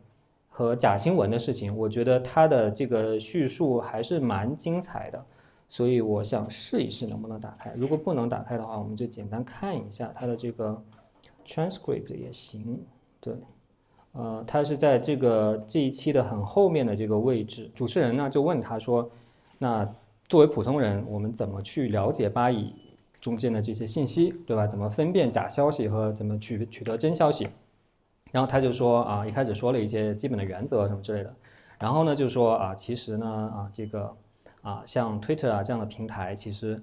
[0.57, 5.23] 和假新闻的事情，我觉得他的这个叙述还是蛮精彩的。
[5.69, 10.83] 所以我想试一试能不能打开，如果不能打开的话，我们就简单看一下他的这个
[11.45, 12.81] transcript 也行。
[13.21, 13.35] 对，
[14.13, 17.71] 呃，他是在这个这一期的很后面的这个位置。
[17.75, 19.11] 主持人呢就问他说
[19.59, 19.87] ：“那
[20.27, 22.73] 作为普通人，我们怎么去了解巴以
[23.21, 24.67] 中间的这些信息，对吧？
[24.67, 27.47] 怎么分辨假消息和怎么取取得真消息？”
[28.33, 31.35] 然后他就说：“啊，一开始说了一些基本的原则什么之类的，
[31.79, 34.15] 然后呢就说啊，其实呢啊这个。”
[34.67, 36.83] 啊，像 Twitter 啊这样的平台，其实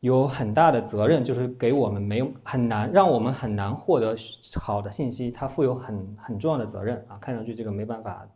[0.00, 4.12] 有很大的责任，就是给我们没有很难，让我们很难获得
[4.56, 7.16] 好的信息，它负有很很重要的责任啊。
[7.20, 8.26] 看上去这个没办法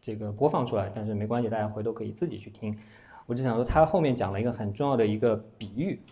[0.00, 2.76] 这个播放出来，但是没关系，大家回头可以自己去听。
[3.26, 6.02] 我只想说，他后面讲了一个很重要的一个比喻，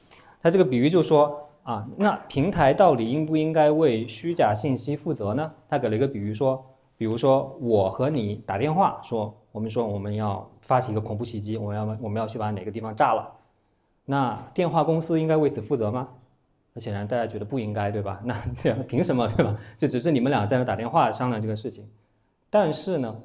[0.40, 5.52] 他这个比喻就说啊，那平台到底应不应该为虚假信息负责呢？
[5.68, 6.64] 他给了一个比喻说，
[6.96, 9.36] 比如说我和你打电话说。
[9.52, 13.28] 我们说我们要发起一个恐怖袭击，我们要我们要去把哪个地方炸了，
[14.04, 16.06] 那电话公司应该为此负责吗？
[16.72, 18.20] 那显然大家觉得不应该，对吧？
[18.24, 19.56] 那这样凭什么，对吧？
[19.76, 21.90] 这只是你们俩在那打电话商量这个事情。
[22.48, 23.22] 但是呢，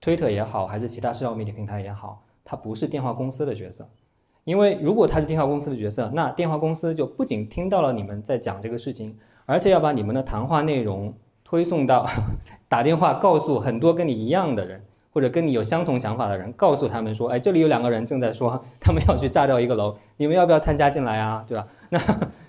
[0.00, 3.86] 推特也好，还是其他社交媒体平台也好，它不是电话公司的角色，
[4.44, 12.06] 因为如果他是电话公司的角色，那电话公司就不仅听到了你们在讲这个事情，而且要把你们的谈话内容推送到
[12.68, 14.82] 打电话告诉很多跟你一样的人。
[15.12, 21.44] 或者跟你有相同想法的人，告诉他们说：“哎，这里有两个人正在说， 他们要去炸掉一个楼，你们要不要参加进来啊？
[21.48, 22.00] 对吧？” 那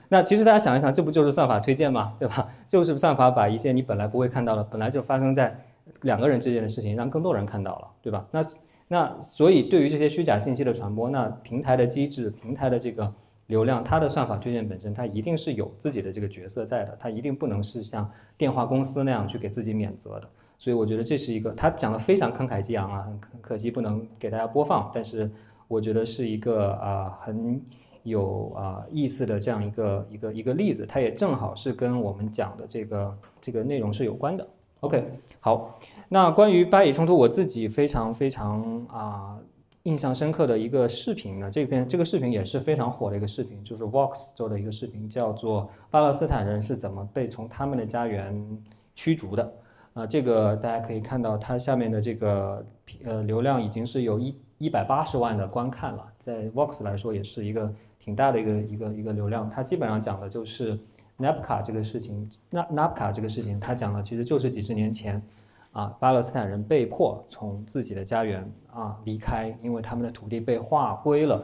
[0.10, 2.14] 那其实大家想一想，这不就是算法推荐吗？
[2.20, 2.48] 对吧？
[2.68, 5.60] 就是算法把一些你本来不会看到的，本来就发生在
[6.04, 8.28] 两个人之间的事情，让更多人看到了，对吧？
[8.30, 8.44] 那
[8.92, 13.10] 那所以对于这些虚假信息的传播，那平台的机制、平台的这个
[13.48, 20.28] 流量，它的算法推荐本身，它一定是有自己的这个角色在的，它一定不能是像电话公司那样去给自己免责的。
[20.58, 25.32] 所以我觉得这是一个他讲的非常慷慨激昂啊，很可惜不能给大家播放，但是
[25.70, 27.62] 我觉得是一个啊很
[28.04, 34.46] 有啊意思的这样一个一个一个例子，它也正好是跟我们讲的这个这个内容是有关的。
[34.82, 35.04] OK，
[35.40, 35.80] 好，
[36.13, 39.39] 那关于巴以冲突，我自己非常非常啊
[39.84, 48.62] 印象深刻的一个视频呢，这篇这个视频也是非常火的一个视频，就是 Vox 做的一个视频，叫做巴勒斯坦人是怎么被从他们的家园
[48.93, 49.54] 驱逐的。
[49.93, 52.65] 啊，这个大家可以看到，它下面的这个
[53.06, 59.50] 呃流量已经是有一一百八十万的观看了，在 Vox 来说也是一个挺大的一个一个一个流量。
[59.50, 60.78] 它基本上讲的就是
[61.19, 65.21] Napka 这个事情，Nap Napka 这个事情，它讲的其实就是几十年前
[65.72, 71.44] 啊，巴勒斯坦人被迫从自己的家园啊离开，因为他们的土地被划归了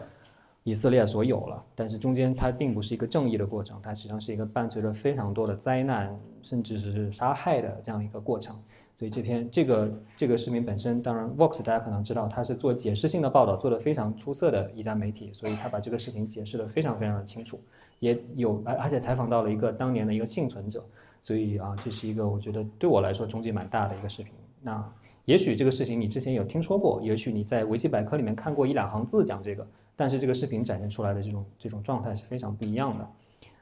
[0.64, 1.64] 以色列所有了。
[1.74, 8.56] 但是中间它并不是一个正义的过程，它实际上是一个伴随着非常多的灾难，甚至是杀害的这样一个过程。
[8.98, 17.62] 所以这篇这个这个视频本身，当然 Vox 大家可能知道，它是做解释性的报道，做得非常出色的一家媒体，所以他把这个事情解释得非常非常的清楚，
[18.00, 20.84] 也有而而且采访到了一个当年的一个幸存者，
[21.28, 24.32] 所以啊，这是一个我觉得对我来说冲击蛮大的一个视频。
[24.62, 24.82] 那
[25.26, 33.06] 也许这个事情你之前有听说过，也许你在维基百科里面看过一两行字讲这个，但是这个视频展现出来的这种这种状态是非常不一样的。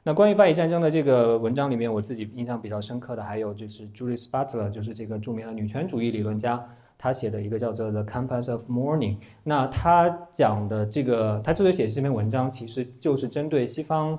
[0.04, 6.64] 那关于巴以战争的这个文章里面，我自己印象比较深刻的还有就是 Judith Butler，就是这个著名的女权主义理论家，
[6.96, 9.16] 她写的一个叫做《The Compass of Mourning》。
[9.42, 14.16] 那她讲的这个，她之所以写这篇文章，其实就是针对西方，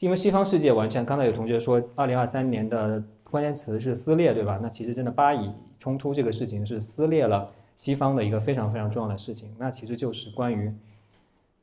[0.00, 4.58] 因为西方世界完全，刚才有同学说，二零二三年的关键词是撕裂，对吧？
[4.60, 9.54] 那其实真的巴以冲突这个事情是撕裂了西方的一个非常非常重要的事情。
[9.58, 10.72] 那其实就是关于。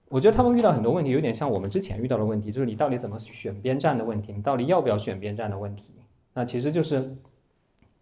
[0.07, 5.93] 我觉得他们遇到很多问题，有点像我们之前遇到的问题，就是你到底怎么选边站的问题，你到底要不要选边站的问题。
[6.33, 7.15] 那其实就是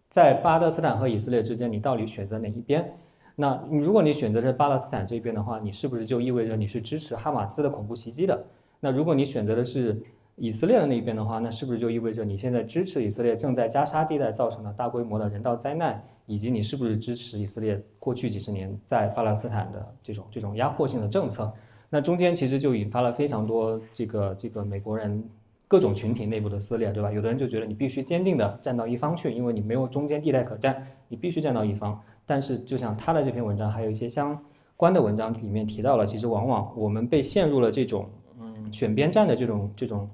[0.08, 2.96] 在巴勒斯坦和以色列之间，你到底选择哪一边？
[3.36, 8.44] 那如果你选择是巴勒斯坦这边的话，你是不是就意味着你是支持哈马斯的恐怖袭击的？
[8.80, 10.02] 那如果你选择的是
[10.42, 21.52] 以色列的那边的话，那是不是就意味着你现在支持以色列正在加沙地带造成的大规模的人道灾难，以及你是不是支持以色列过去几十年在巴勒斯坦的这种这种压迫性的政策？
[21.90, 25.22] 那中间其实就引发了非常多这个这个美国人
[25.68, 27.12] 各种群体内部的撕裂，对吧？
[27.12, 32.00] 有的人就觉得你必须坚定的站到一方去，因为你没有中间地带可站，你必须站到一方。
[32.24, 34.42] 但是就像他的这篇文章，还有一些相
[34.74, 38.08] 关的文章里面提到了，其实往往我们被陷入了这种
[38.40, 40.08] 嗯选边站的这种这种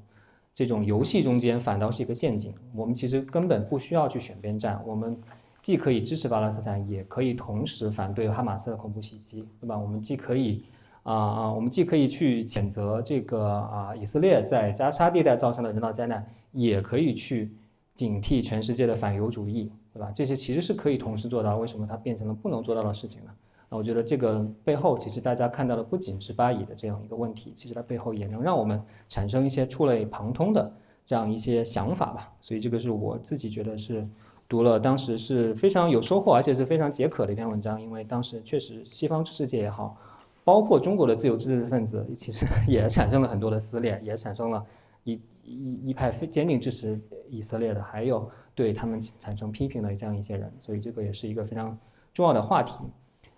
[0.57, 2.55] 这种游戏中间，反倒是一个陷阱。
[2.75, 5.14] 我们其实根本不需要去选边站，我们
[5.61, 9.79] 既可以支持巴勒斯坦，也可以同时反对哈马斯的恐怖袭击，对吧？
[9.79, 10.64] 我们既可以。
[11.03, 17.53] 啊啊，我们既可以去谴责这个啊以色列在加沙地带造成的人道灾难，也可以去
[17.95, 20.11] 警惕全世界的反犹主义，对吧？
[20.12, 21.59] 这些其实是可以同时做到。
[21.59, 23.31] 为什么它变成了不能做到的事情呢？
[23.68, 30.72] 那我觉得这个背后，其实大家看到的不仅是巴以的这样一个问题，其实它背后也能让我们产生一些触类旁通的
[31.05, 32.33] 这样一些想法吧。
[32.40, 34.07] 所以这个是我自己觉得是
[34.48, 39.96] 读了当时是非常有收获，而且是非常解渴的一篇文章，因为当时确实西方知识界也好。
[40.44, 44.64] 包括中国的自由知识分子，其实 也产生了很多的撕裂，也产生了
[45.02, 46.96] 一一一派非坚定支持
[47.29, 51.76] 以色列的，还有对他们产生批评的这样一些人，所以这个也是一个非常
[52.14, 52.74] 重要的话题。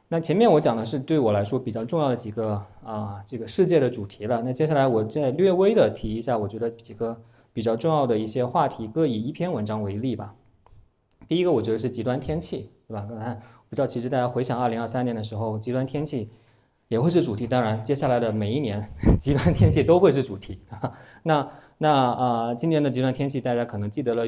[0.09, 7.21] 那前面我讲的是对我来说比较重要的几个啊这个世界的主题了，那接下来我再略微的提一下，我觉得几个
[7.53, 10.35] 比较重要的一些话题，各以一篇文章为例吧。
[11.27, 13.07] 第一个我觉得是极端天气，对吧？
[13.09, 13.35] 刚才
[13.69, 16.31] 不知道，其实大家回想二零二三年的时候，极端天气。
[16.89, 18.83] 也会是主题，当然，接下来的每一年
[19.21, 20.59] 极端天气都会是主题。
[21.25, 24.25] 那那啊，今年的极端天气大家可能记得了，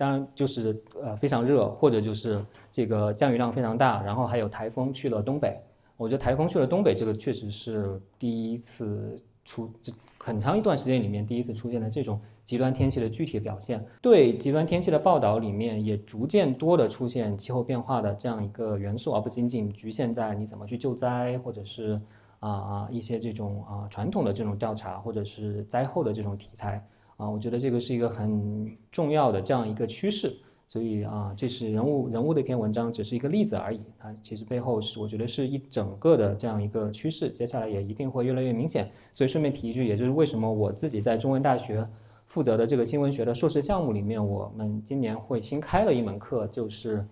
[0.00, 5.60] 当然就是呃非常热，或者就是这个降雨量非常大，然后还有台风去了东北。
[5.98, 12.18] 我觉得台风去了东北，这个确实是第一次出，这很长一段时间里面第一次出现的这种。
[12.42, 22.00] 极端天气的具体表现，对极端天气的报道里面也逐渐多的出现气候变化的这样一个元素，而不仅仅局限在你怎么去救灾，或者是
[22.40, 26.84] 啊啊一些这种啊传统的这种调查，或者是灾后的这种题材
[27.20, 30.32] 啊，我觉得这个是一个很重要的这样一个趋势。
[30.66, 33.80] 所以啊，这是人物人物的一篇文章，只是一个例子而已。
[33.98, 38.90] 它其实背后是我觉得是一整个的这样一个趋势，接下来也一定会越来越明显。
[39.12, 41.86] 所以顺便提一句，也就是为什么我自己在中文大学。
[42.26, 47.04] 负责的这个新闻学的硕士项目里面，我们今年会新开了一门课，就是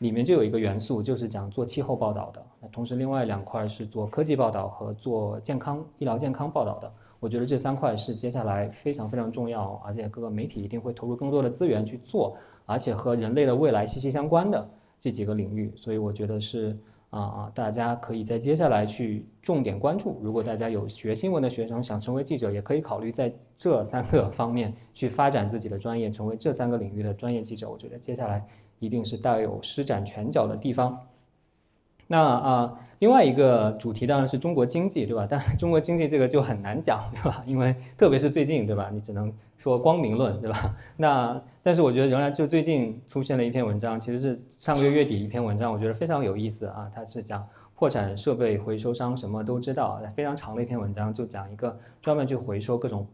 [0.00, 2.44] 里面就有一个元素，就是讲做气候报道的。
[2.60, 6.92] 那同时另外两块是做科技报道和做健康医疗健康报道的。
[7.26, 15.72] 我觉得这三块是接下来非常非常重要，而且各个媒体一定会投入更多的资源去做，而且和人类的未来息息相关的这几个领域。
[15.76, 16.78] 所以我觉得是。
[17.10, 17.50] 啊！
[17.54, 20.18] 大家可以在接下来去重点关注。
[20.20, 27.70] 如果大家有学新闻的学生想成为记者，也可以考虑在这三个 方面去发展自己的专业，成为这三个领域的专业记者。
[27.70, 28.44] 我觉得接下来
[28.80, 30.98] 一定是大有施展拳脚的地方。
[32.08, 35.26] 那啊，另外一个主题当然是中国经济，对吧？
[35.28, 37.42] 但中国经济这个就很难讲，对吧？
[37.46, 38.90] 因为特别是最近，对吧？
[38.92, 40.76] 你只能说光明论，对吧？
[40.96, 46.88] 那但是我觉得仍然就最近出现了一篇文章，其实是上个月月底一篇文章，我觉得非常有意思啊。
[46.94, 47.44] 它是讲
[47.74, 53.06] 破产设备回收商什么都知道，非常长的一篇文章，就讲一个专门去回收各种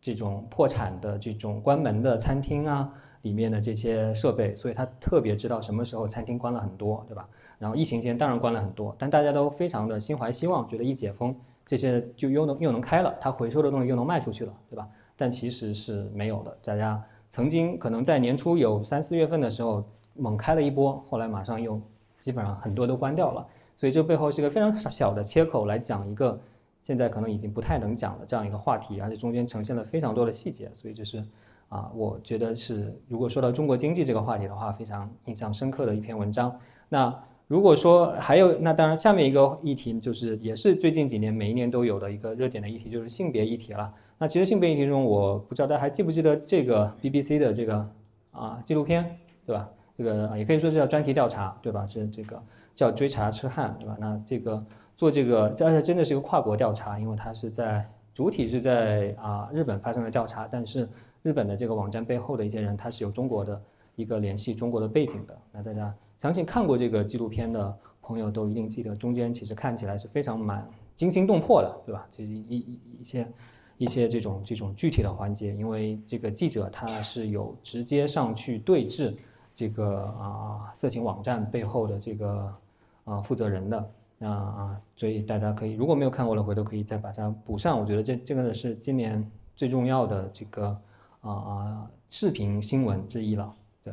[0.00, 2.88] 这种破产的这种关门的餐厅啊
[3.22, 7.28] 里面的这些设备，所以他特别知道什么时候餐厅关了很多，对吧？
[7.58, 11.34] 然后疫情期间当然关了很多，但大家都非常的心怀希望，觉得一解封
[11.64, 14.88] 这些就又能又能开了，它回收的东西又能卖出去了，对吧？
[15.16, 16.56] 但其实是没有的。
[16.62, 19.82] 大家曾经可能在年初有三四月份的时候
[20.14, 21.80] 猛开了一波，后来马上又
[22.18, 23.46] 基本上很多都关掉了。
[23.76, 26.38] 所以这背后是一个非常小的切口来讲一个
[26.80, 30.70] 现在可能已经不太能讲的这样一个话题，而且中间呈现了非常多的细节。
[30.72, 31.24] 所以就是
[31.68, 36.54] 啊，我觉得是如果说到中国经济这个话题的话，非常印象深刻的一篇文章。
[36.88, 37.12] 那
[37.48, 43.92] 如果说还有，那当然下面一个议题就是也是最近几年每一年都有的一个热点的议题，就是性别议题了。
[44.18, 47.88] 那其实性别议题中，我不知道大家还记不记得这个 BBC 的这个
[48.32, 49.16] 啊纪录片，
[49.46, 49.68] 对吧？
[49.96, 51.86] 这个也可以说是叫专题调查，对吧？
[51.86, 52.42] 是这个
[52.74, 53.96] 叫追查痴汉，对吧？
[54.00, 54.64] 那这个
[54.96, 60.88] 做这个，而且真的是一个跨国调查，因为它是在主体是在啊日本发生的调查，但是
[61.22, 63.62] 日本的这个网站背后的一些人，他是有中国的
[63.94, 65.38] 一个联系、中国的背景的。
[65.52, 65.94] 那大家。
[66.18, 72.06] 相信看过这个纪录片的朋友都一定记得，中间其实看起来是非常蛮惊心动魄的，对吧？
[72.08, 73.28] 其实一一一些
[73.78, 79.14] 一些这种这种具体的环节，因为这个记者他是有直接上去对峙
[79.52, 82.54] 这个啊色情网站背后的这个
[83.04, 87.78] 啊负责人的，那啊，所以大家可以如果没有看过的，回头可以再把它补上。
[87.78, 90.68] 我觉得这这个呢是今年最重要的这个
[91.20, 93.52] 啊啊视频新闻之一了，
[93.82, 93.92] 对，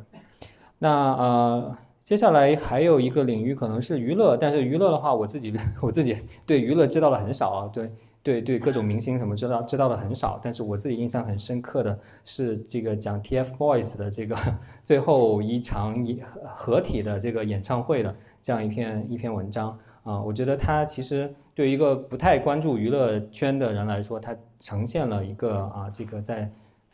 [0.80, 1.78] 那呃。
[2.04, 7.90] 接下来还有一个领域可能是娱乐，但是娱乐的话，我自己 我自己 对娱乐知道的很少啊，对
[8.22, 10.38] 对对，各种明星什么知道知道的很少。
[10.44, 14.36] 但是我自己印象很深刻的是这个讲 TFBOYS 的这个
[14.84, 26.52] 最后一场演合体的这个演唱会的这样一篇一篇文章啊，我觉得它其实对于一个不太关注娱乐圈的人来说，它呈现了一个啊这个在。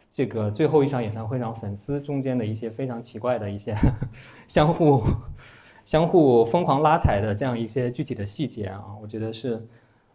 [0.10, 3.76] 这个最后一场演唱会上，粉丝中间的一些非常奇怪的一些
[4.48, 5.04] 相互
[5.86, 9.68] 相互疯狂拉踩的这样一些具体的细节啊，我觉得是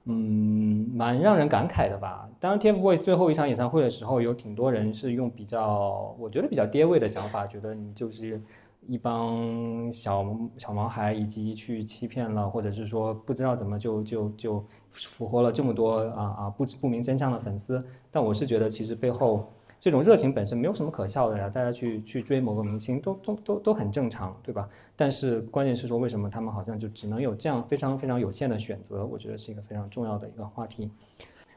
[0.05, 2.28] 嗯蛮让人感慨的吧。
[2.41, 8.41] 当然，TFBOYS 最后一场演唱会的时候，有挺多人是用比较我觉得比较跌位的想法，觉得你就是
[8.87, 10.26] 一帮小
[10.59, 17.85] 小毛孩，以及去欺骗了，或者是说不知道怎么就就就俘获了这么多啊啊不不明真相的粉丝。
[18.11, 19.49] 但我是觉得其实背后。
[19.85, 24.66] 这种热情本身没有什么可笑的呀，大家去去追某个明星都都都都很正常，对吧？
[24.97, 29.05] 但是关键是说，为什么他们好像就只能有这样非常非常有限的选择？
[29.05, 30.91] 我觉得是一个非常重要的一个话题。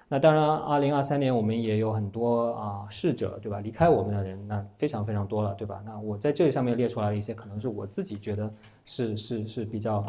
[0.09, 3.61] 那当然，二零二三年我们也有很多啊逝者，对吧？
[3.61, 5.81] 离开我们的人，那非常非常多了，对吧？
[5.85, 8.53] 那我在这上面列出来的一些，可能是我自己觉得
[8.83, 10.05] 是是是比较。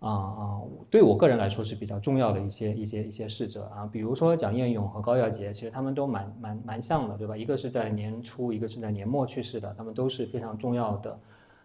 [0.00, 7.36] 啊啊，对我个人来说是比较重要的一些一些一些逝者啊，比如说蒋彦勇和高耀杰，其实他们都蛮蛮蛮像的，对吧？
[7.36, 11.18] 一个是在年初，一个是在年末去世的，他们都是非常重要的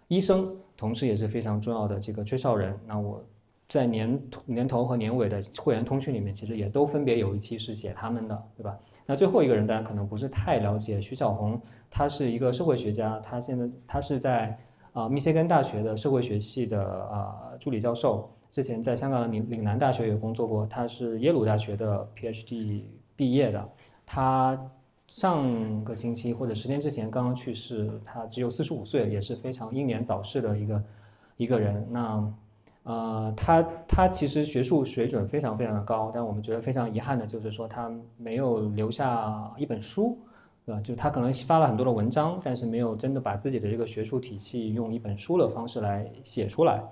[0.07, 2.75] 医生，同时也是非常重要的这个吹哨人。
[2.87, 3.23] 那我
[3.69, 8.75] 在年年头和年尾的会员通讯里面，其实也都分别有一期是写他们的，对吧？
[9.05, 11.61] 那最后一个人大家可能不是太了解，徐小红，
[11.91, 14.57] 他是一个社会学家，他现在他是在。
[14.93, 20.65] 啊，密歇根大学的社会学系的啊助理教授，之前在香港的岭岭南大学也工作过。
[20.67, 22.83] 他是耶鲁大学的 PhD
[23.15, 23.69] 毕业的。
[24.05, 24.59] 他
[25.07, 30.83] 上个星期或者十天之前刚刚去世，他只有四十五岁，也是非常英年早逝的一个
[31.37, 31.87] 一个人。
[31.89, 32.33] 那
[32.83, 40.19] 呃，他他其实学术水准非常非常的高，但我们觉得非常遗憾的就是说他没有留下一本书。
[40.65, 40.81] 对吧？
[40.81, 46.83] 就他可能发了很多的文章，但是没有真的把自己的这个学术体系用一本书的方式来写出来。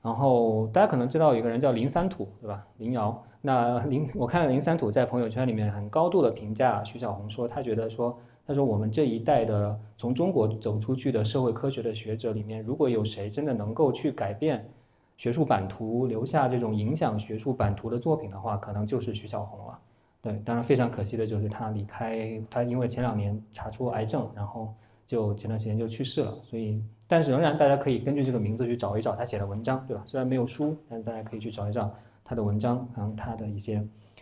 [0.00, 2.66] 然后大家可能知道有一个人叫林三土，对吧？
[2.78, 3.22] 林瑶。
[3.40, 14.68] 那林，我看林三土在朋友圈里面很高度的评价徐小红，说他觉得说，他说我们这一代的从中国走出去的社会科学的学者里面，如果有谁真的能够去改变
[15.16, 19.78] 学术版图，留下这种影响学术版图的作品的话，可能就是徐小红了。
[20.20, 24.74] 对，当然非常可惜的就是他离开，他因为前两年查出癌症，然后
[25.06, 26.36] 就前段时间就去世了。
[26.42, 30.02] 所以，但是仍然大家可以根据这个名字去找一找他写的文章，对吧？
[30.04, 31.88] 虽然没有书，但是大家可以去找一找
[32.24, 33.80] 他的文章，然后他的一些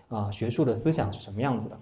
[0.08, 1.78] 啊学术的思想是什么样子的。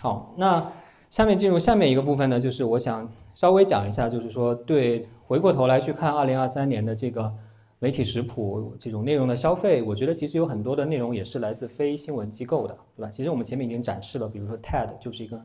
[0.00, 0.72] 好，那
[1.10, 7.34] 下面进入下面一个部分呢，就是我想稍微讲一下，就是说对回过头来去看二零二三年的这个。
[7.80, 13.08] 媒体食谱这种内容的消费，我觉得其实有很多的内容也是来自非新闻机构的，对吧？
[13.08, 15.40] 其实我们前面已经展示了，比如说 TED 就是一个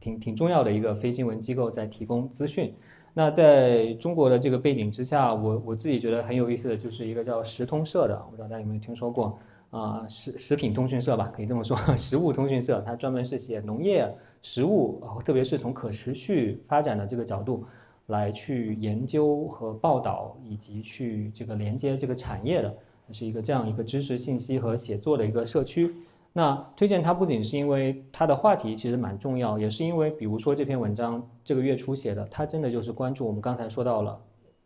[0.00, 2.74] 挺挺重要的一个非新闻机构在提供资讯。
[3.14, 9.38] 那在中国的这个背景之下，我我自己觉得很有意思的就是一个叫食通社的，我不知道大家有没有听说过
[9.70, 10.04] 啊？
[10.08, 14.12] 食食品通讯社吧，可以这么说， 食物通讯社，它专门是写农业、
[14.42, 17.64] 食物，特别是从可持续发展的这个角度。
[18.06, 22.74] 来去研究和报道，以及去这个连接这个产业的，
[23.10, 25.94] 是一个这样一个知识信息和写作的一个社区。
[26.32, 34.20] 那推荐它不仅是因为它的话题其实蛮重要，也是因为比如说这篇文章这个月初写的，它真的就是关注我们刚才说到了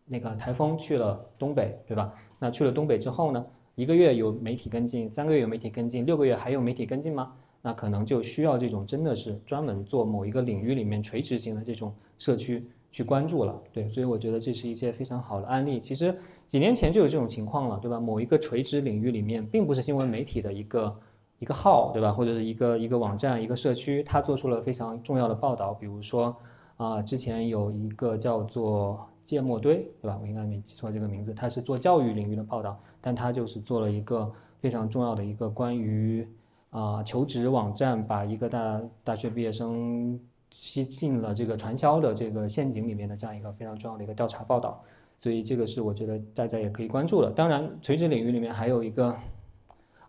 [0.04, 2.12] 那个台风去了东北，对吧？
[2.40, 7.32] 那去了东北之后呢，一个月有媒体跟进，三个月有媒体跟进，六个月还有媒体跟进吗？
[7.62, 15.78] 那可能就需要这种真的是专门做某一个领域里面垂直型的这种社区去关注了，对，所以我觉得这是一些非常好的案例。
[15.78, 16.12] 其实
[16.46, 18.00] 几年前就有这种情况了，对吧？
[18.00, 20.96] 某一个垂直领域里面，并不是新闻媒体的一个
[21.38, 22.10] 一个号，对吧？
[22.10, 25.72] 或者是一个一个网站、一个社区，它做出了非常重要的报道。
[25.74, 26.36] 比如说
[26.76, 30.18] 啊，之前有一个叫做芥末堆，对吧？
[30.20, 36.26] 我应该没记错这个名字，它是做教育领域的报道，但它就是做了一个非常重要的一个关于。
[36.70, 40.16] 啊，求职网站把一个大大学毕业生
[40.50, 44.82] 吸进了这个传销的这个陷阱里面的这样一个非常重要的一个调查报道，
[45.18, 47.30] 所以这个是我觉得大家也可以关注的。
[47.30, 49.20] 当然，垂直领域里面还有一个，啊，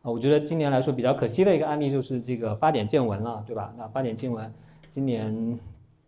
[0.04, 3.74] 我觉得今年来说比较可惜的一个案例就是这个八点见闻了，对吧？
[3.78, 4.52] 那八点见闻
[4.90, 5.60] 今年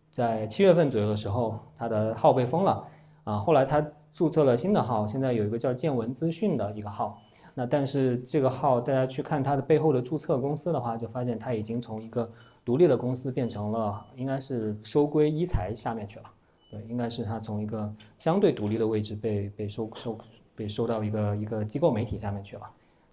[0.09, 2.87] 在七月份左右的时候，它的号被封了，
[3.23, 7.19] 啊，后来他注册了新的号，现在有一个叫见闻资讯的一个号。
[7.55, 12.27] 那但是这个号，大家去看它的背后的注册公司的话，就发现它已经从一个
[12.65, 16.25] 独立的公司变成了，应该是收归一财下面去了。
[16.71, 20.17] 对，应该是它从一个相对独立的位置被被收收
[20.55, 22.63] 被收到一个一个机构媒体下面去了。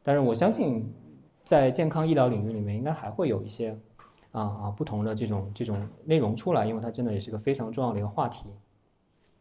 [0.03, 0.91] 但是我相信，
[1.45, 3.77] 在健康医疗领域里面，应该还会有一些
[4.33, 8.47] 啊啊不同的这种这种内容出来，因为它真的也是个非常重要的一个话题。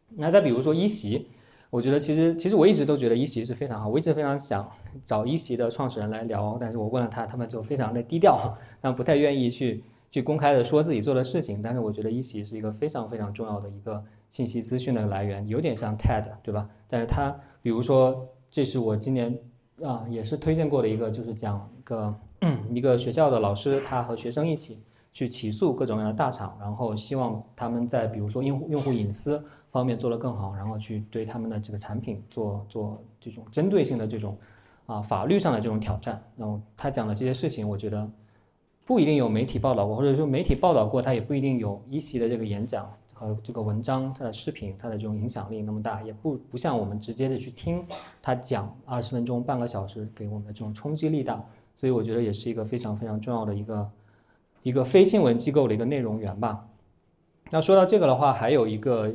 [0.08, 1.28] 那再比如说一席。
[1.70, 4.68] 我觉得其实其实我一直都觉得一席是非常好，我一直非常想
[5.04, 11.62] 找一席的创始人来聊，但是我问了他，他们就非常的低调， 但不太愿意去去公开的说自己做的事情。
[11.62, 16.68] 但是我觉得一席是一个非常非常重要的一个信息资讯的来源，有点像 TED，对吧？
[16.88, 19.38] 但是他比如说，这是我今年
[19.82, 22.14] 啊也是推荐过的一个，就是讲一个
[22.70, 24.78] 一个学校的老师，他和学生一起
[25.12, 29.42] 去起诉各种各样的大厂，然后希望他们在比如说用户用户隐私。
[29.72, 34.36] 方面做得更好，然后去对他们的这个产品做做这种针对性的这种
[34.84, 36.20] 啊法律上的这种挑战。
[36.36, 38.10] 然后他讲的这些事情，我觉得
[38.90, 47.84] 不一定有媒体报道过，或者说媒体报道过，他也不一定有一席的这个演讲和这个文章、他的视频、他的这种影响力那么大，也不不像我们直接的去听
[48.20, 51.40] 他讲二十分钟、半个小时给我们的这种冲击力大。
[51.76, 53.90] 所以我觉得也是一个非常非常重要的一个
[54.64, 56.66] 一个非新闻机构的一个内容源吧。
[57.52, 59.12] 那说到这个的话，还有一个。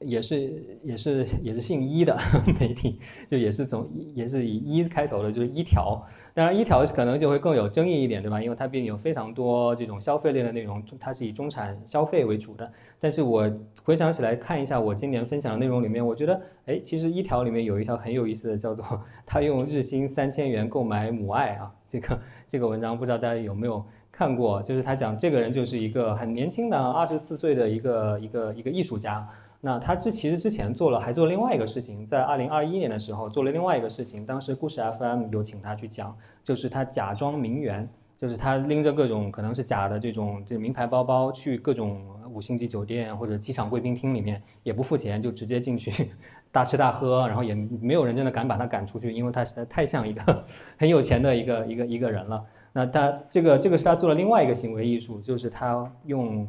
[0.00, 2.16] 也是也是也是姓一的
[2.60, 6.04] 媒体，就也是从也是以一开头的，就是一条。
[6.34, 8.42] 当然，一条可能就会更有争议一点，对吧？
[8.42, 12.70] 因为它毕竟有非常多这种消费类的内容，它是以中产消费为主的。
[13.00, 13.50] 但是我
[13.82, 18.84] 回想起来看一下我今年分享的内容里面，我觉得，哎，其实一条里面有一条很有意思的，叫做
[19.24, 21.72] 他用日薪三千元购买母爱啊。
[21.88, 23.82] 这个这个文章不知道大家有没有
[24.12, 24.60] 看过？
[24.62, 29.26] 就是他讲这个人就是一个很年轻的二十四岁的一个一个一个艺术家。
[29.66, 34.24] 那他之其实之前做了，还做另外一个事情，在二零二一年的时候做了另外一个事情。
[34.24, 42.00] 当时故事 FM 有请他去讲，就是他假装名媛，就是他拎着各种可能是假的这种这名牌包包去各种
[42.30, 46.12] 五星级酒店或者机场贵宾厅里面，也不付钱就直接进去
[46.52, 50.44] 大吃大喝，然后也没有人真的敢把他赶出去，因为他实在太像一个
[50.78, 52.40] 很有钱的一个一个一个人了。
[52.72, 56.46] 那他这个这个是他做了另外一个行为艺术，就是他用。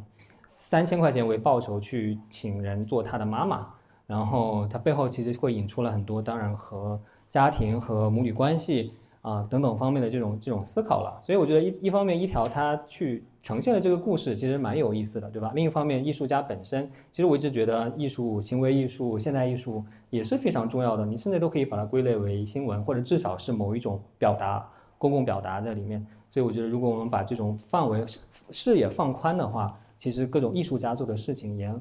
[0.47, 3.67] 三千块钱为报酬去请人做他的妈妈，
[4.07, 11.19] 然后他背后其实会引出了很多，当然和家庭和母女关系啊等等方面的这种这种思考了。
[11.21, 15.51] 所以我觉得一一方面一条他去呈现的这个故事其实蛮有意思的，对吧？
[15.53, 24.65] 另一方面艺术家本身，其实我一直觉得艺术、行为艺术、现代艺术也是非常重要的，你甚至都可以把它归类为新闻，或者至少是某一种表达、
[24.97, 26.05] 公共表达在里面。
[26.31, 28.05] 所以我觉得如果我们把这种范围
[28.51, 31.73] 视野放宽的话，其实各种艺术家做的事情也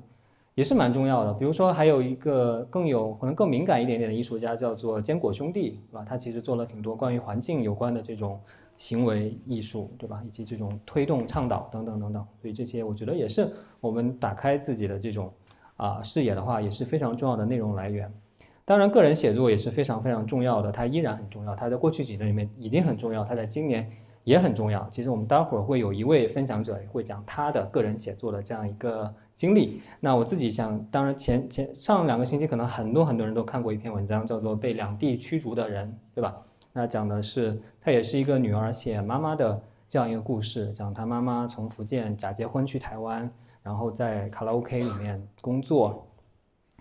[0.55, 1.35] 也是蛮重要的。
[1.35, 6.03] 比如说，还有一个更有可能更敏感一点点的艺术家，叫做坚果兄弟，对吧？
[6.03, 8.41] 他其实做了挺多关于环境有关的这种
[8.79, 10.23] 行为艺术，对吧？
[10.27, 12.27] 以及这种推动、倡导等等等等。
[12.41, 15.31] 所以这些我觉得也是我们打开自己的这种
[15.77, 18.11] 啊视野的话，也是非常重要的内容来源。
[18.65, 21.55] 当然，个人写作也是非常非常重要的，它依然很重要。
[21.55, 23.91] 它在过去几年里面已经很重要，它在今年。
[24.27, 24.85] 也很重要。
[24.91, 29.81] 其实我们待会儿会有一位分享者会讲他的个人写作的这样一个经历。
[30.01, 36.43] 那我自己想，当然前前上两个星期可能很多很多人都看过一篇文章，叫做《被两地驱逐的人》，对吧？
[36.73, 43.31] 那讲的是他也是一个女儿写妈妈的这样一个故事，讲他妈妈从福建假结婚去台湾，
[43.63, 46.05] 然后在卡拉 OK 里面工作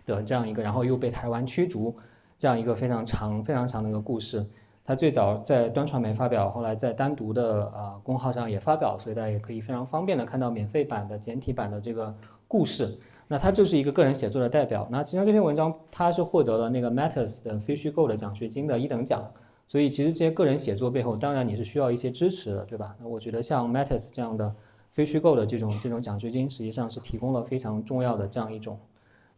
[0.07, 1.95] 的这样一个，然后又被台湾驱逐
[2.39, 4.43] 这样一个非常长非常长的一个故事。
[4.85, 12.15] 他最早在端传媒发表，后来在单独的啊公号上也发表，所以大家也可以非常方便的看到免费版的简体版的这个
[12.47, 12.99] 故事。
[13.27, 14.87] 那他就是一个个人写作的代表。
[14.91, 19.27] 那实际上这篇文章他是获得了那个 Matters 的非虚构的奖学金的一等奖。
[19.67, 22.95] 所以其实这些个人写作背后，当然你是需要一些支持的，对吧？
[22.99, 24.53] 那我觉得像 Matters 这样的
[24.91, 28.79] 非虚构的这种这种奖学金，实际上是提供了非常重要的这样一种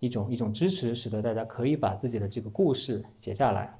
[0.01, 3.79] 一种一种支持，使得大家可以把自己的这个故事写下来。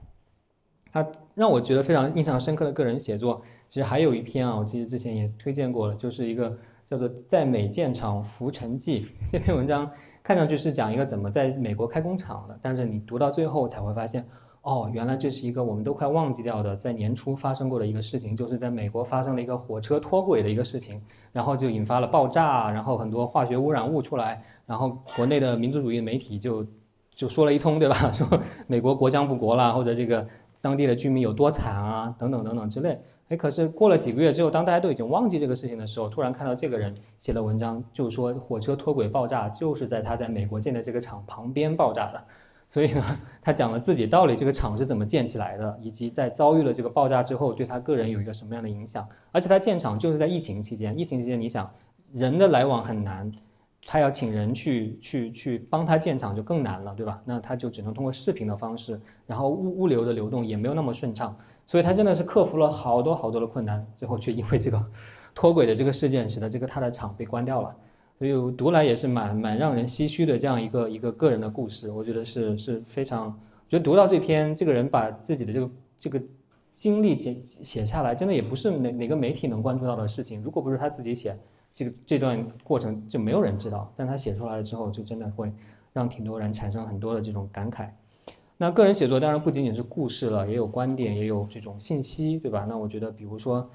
[0.91, 9.89] 它让我觉得非常印象深刻的个人写作，其实还有一篇啊，我记得之前也推荐过了，就是一个叫做《在美建厂浮沉记》这篇文章，
[10.23, 14.25] 看上去是讲一个怎么在美国开工厂的，但是你读到最后才会发现。
[14.63, 26.65] 哦，原来这是一个我们都快忘记掉的，在年初发生过的一个事情，就是在美国发生了一个火车脱轨的一个事情，然后就引发了爆炸，然后很多化学污染物出来，然后国内的民族主义媒体就
[27.15, 27.95] 就说了一通，对吧？
[28.11, 28.27] 说
[28.67, 30.27] 美国国将不国啦，或者这个
[30.61, 32.99] 当地的居民有多惨啊，等等等等之类。
[33.29, 42.23] 哎，可是过了几个月之后，当大家都已经忘记这个事情的时候，突然看到这个人写的文章，就说火车脱轨爆炸就是在他在美国建的这个厂旁边爆炸的。
[42.69, 43.03] 所以呢，
[43.41, 49.07] 他讲了自己到底这个厂是怎么建起来的，以及在遭遇了这个爆炸之后，对他个人有一个什么样的影响。
[49.31, 51.69] 而且他建厂就是在疫情期间，疫情期间你想
[52.13, 53.29] 人的来往很难，
[53.89, 57.21] 他要请人去去去帮他建厂就更难了，对吧？
[57.23, 61.33] 那他就只能通过视频的方式，然后物物流的流动也没有那么顺畅，
[61.65, 64.85] 所以他真的是克服了好多好多的困难，最后却因为这个
[65.33, 67.73] 脱轨的这个事件，使得这个他的厂被关掉了。
[68.19, 73.29] 所以读来也是蛮蛮让人唏嘘的这样一个一个个人的故事，我觉得是是非常，
[73.69, 76.21] 觉得读到这篇，这个人把自己的这个这个
[76.73, 80.43] 经历写写下来，真的也不是哪哪个媒体能关注到的事情。
[80.43, 81.37] 如果不是他自己写，
[81.77, 83.93] 这个这段过程就没有人知道。
[83.95, 85.53] 但他写出来了之后，就真的会
[85.93, 87.87] 让挺多人产生很多的这种感慨。
[88.57, 92.65] 那个人写作当然不仅仅是故事了，也有观点，也有这种信息，对吧？
[92.67, 93.69] 那我觉得，比如说。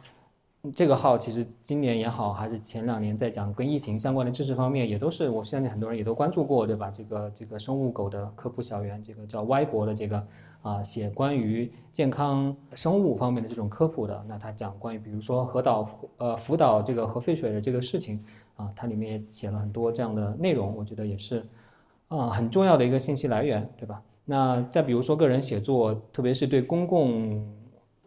[0.76, 6.88] 这个号其实今年也好，还是前两年在讲跟疫情相关的知识方面，也都是我相信很多人也都关注过，对吧？
[6.88, 10.24] 这个这个生物狗的科普小园，这个叫歪博的这个
[10.62, 15.86] 啊，写关于健康生物方面的这种科普的，那他讲关于比如说核导
[16.16, 18.24] 呃福岛这个核废水的这个事情
[18.56, 21.44] 啊，它里面也写了很多这样的内容，我觉得也是
[22.08, 24.02] 啊很重要的一个信息来源，对吧？
[24.24, 27.46] 那再比如说个人写作，特别是对公共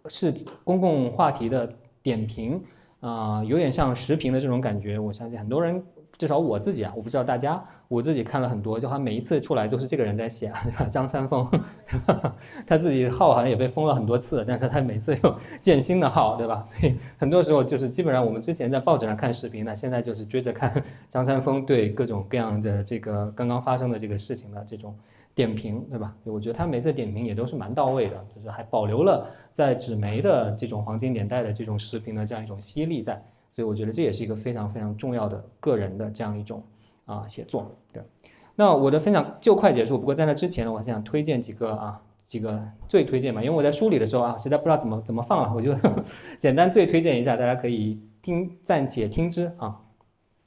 [0.07, 0.33] 是
[0.63, 1.71] 公共话题的。
[2.05, 2.63] 点评
[2.99, 4.99] 啊，有点像时评的这种感觉。
[4.99, 5.83] 我相信很多人，
[6.19, 10.85] 至少我自己啊，我不知道大家，我自己看了很多，就他每一次出来都是这个人在写，对吧？
[10.85, 11.47] 张三丰，
[12.65, 16.63] 他自己号好像也被封了很多次，但是他每次又建新的号，对吧？
[16.63, 24.95] 所以很多时候就是基本上我们之前在报纸上看视频，那现在就是追着看张三丰对各种各样的这个刚刚发生的这个事情的这种。
[25.35, 26.15] 点评对吧？
[26.23, 33.21] 我觉得他每次点评也都是蛮到位的，就是还保留了在纸媒的这种黄金年代的这种视频的这样一种吸引力在，
[33.51, 36.63] 所以我觉得这也是一个非常非常重要的个人的这样一种
[37.05, 37.71] 啊写作。
[37.93, 38.03] 对，
[38.55, 45.75] 那我的分享就快结束，不过在那之前呢，我还想推荐几个啊几个最推荐嘛，因为我在梳理的时候啊，实在不知道怎么怎么放了，我就
[46.39, 49.81] 简单最推荐一下，大家可以听暂且听之啊。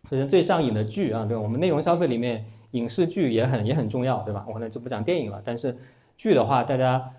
[0.09, 2.45] 首先最上瘾的剧啊，对我们内容消费里面。
[2.73, 4.45] 影视剧也很也很重要，对吧？
[4.47, 5.41] 我可能就不讲电影了。
[5.43, 5.75] 但是
[6.19, 7.13] 剧的话，大家，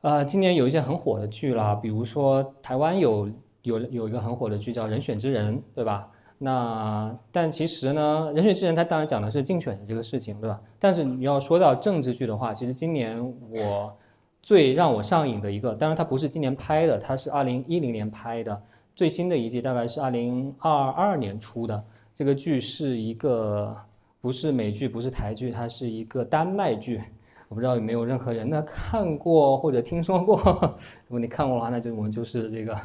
[0.00, 3.28] 呃，今年有一些很火的剧啦，比如说台湾有
[3.62, 6.08] 有有一个很火的剧叫《人选之人》，对吧？
[6.42, 10.60] 那但其实呢，《人选之人》它当然讲的是竞选的这个事情，对吧？
[10.78, 13.96] 但是你要说到政治剧的话，其实今年我
[14.42, 18.62] 最让我上瘾的一个，当然它不是今年拍的，它是二零一零年拍的，
[18.94, 21.84] 最新的一季大概是二零二二年出的。
[22.14, 23.76] 这个剧是一个。
[24.22, 27.00] 不是美剧，不是台剧，它是一个丹麦剧。
[27.52, 30.38] 我不知道有没有任何人呢看过或者听说过。
[31.06, 32.80] 如果你看过的话，那就我们就是这个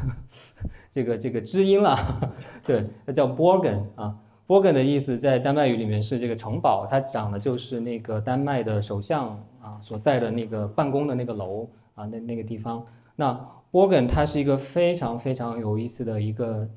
[0.89, 1.97] 这个这个知音了。
[2.67, 4.13] 对，它叫 Borgen 啊
[4.45, 12.85] ，Borgen 的意思在丹麦语里面是这个城堡，它讲的就是那个丹麦的首相啊所在的那个办公的那个楼啊，那那个地方。
[13.15, 13.39] 那
[13.71, 16.67] Borgen 它是一个非常非常有意思的一个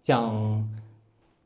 [0.00, 0.66] 讲。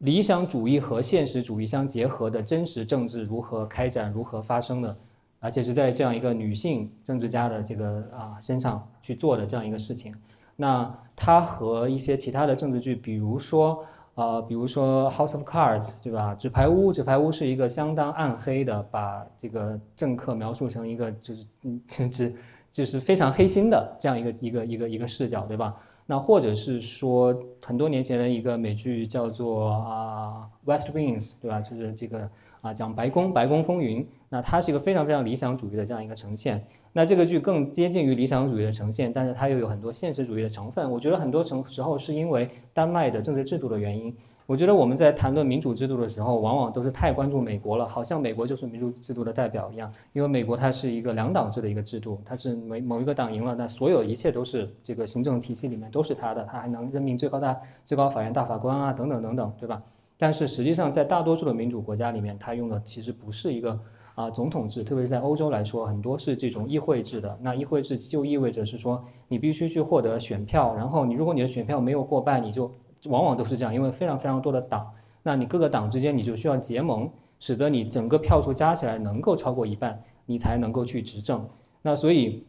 [0.01, 4.97] 理想主义和现实主义相结合的真实政治如何开展、如何发生的，
[5.41, 10.15] 而且是在这样一个女性政治家的这个啊身上去做的这样一个事情。
[10.57, 13.83] 那它和一些其他的政治剧，比如说
[14.15, 16.35] 呃，比如说《House of Cards》，对吧？
[16.35, 22.35] 纸牌屋，纸牌屋是一个相当暗黑的，把这个政客描述成一个就是嗯， 甚至
[22.71, 25.75] 就是非常黑心的这样一个一个一个一个视角，对吧？
[26.07, 27.35] 那或者是说
[27.65, 31.61] 很多年前的一个美剧叫做啊《West Wings》，对吧？
[31.61, 32.29] 就是这个
[32.61, 34.07] 啊讲白宫白宫风云。
[34.29, 36.65] 那它是一个非常非常理想主义的这样一个呈现。
[36.93, 40.91] 那这个剧更接近于理想主义的呈现，但是它又有很多现实主义的成分。
[40.91, 44.15] 我觉得很多时时候是因为丹麦的政治制度的原因。
[44.47, 49.93] 我觉得我们在谈论民主制度的时候，往往都是太关注美国了，好像美国就是民主制度的代表一样。
[50.13, 57.57] 因为美国它是一个两党制的一个制度，它是某某一个党赢了，那所有一切都是这个行政体系里面都是他的，他还能任命最高大
[57.87, 59.81] 最高法院大法官啊，等等等等，对吧？
[60.21, 63.81] 但是实际上在大多数的民主国家里面，它用的其实不是一个。
[64.17, 67.39] 啊，总统制，特别是在欧洲来说，很多是这种议会制的。
[67.41, 72.71] 那议会制就意味着是说，你必须去获得选票，然后你如果你的选票没有过半，你就
[73.07, 74.91] 往往都是这样，因为非常非常多的党，
[75.23, 81.49] 那你各个党之间你就需要结盟，使得你整个票数加起来能够超过一半，你才能够去执政。
[81.81, 82.45] 那所以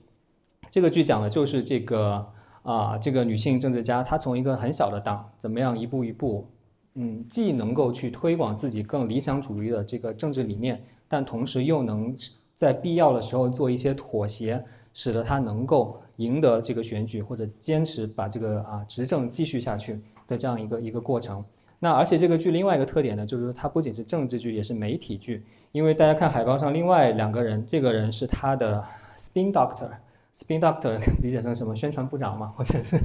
[0.69, 2.27] 这个剧讲的就是这个
[2.63, 6.47] 啊，这个女性政治家她从一个很小的党，怎么样一步一步，
[6.95, 10.81] 嗯，既能够去推广自己更理想主义的这个政治理念。
[11.07, 12.15] 但同时又能
[12.53, 14.63] 在必要的时候做一些妥协，
[14.93, 21.43] 使得他能够赢得这个选举，或者坚持把这个啊执政继续下去的这样一个一个过程。
[21.79, 25.43] 那而且这个剧另外一个特点呢，就是说它不仅是政治剧，也是媒体剧。
[25.71, 28.83] 因为大家看海报上另外两个人，这个人是他的
[29.17, 29.89] spin doctor
[30.33, 32.97] spin doctor 理解成什么宣传部长嘛，或者是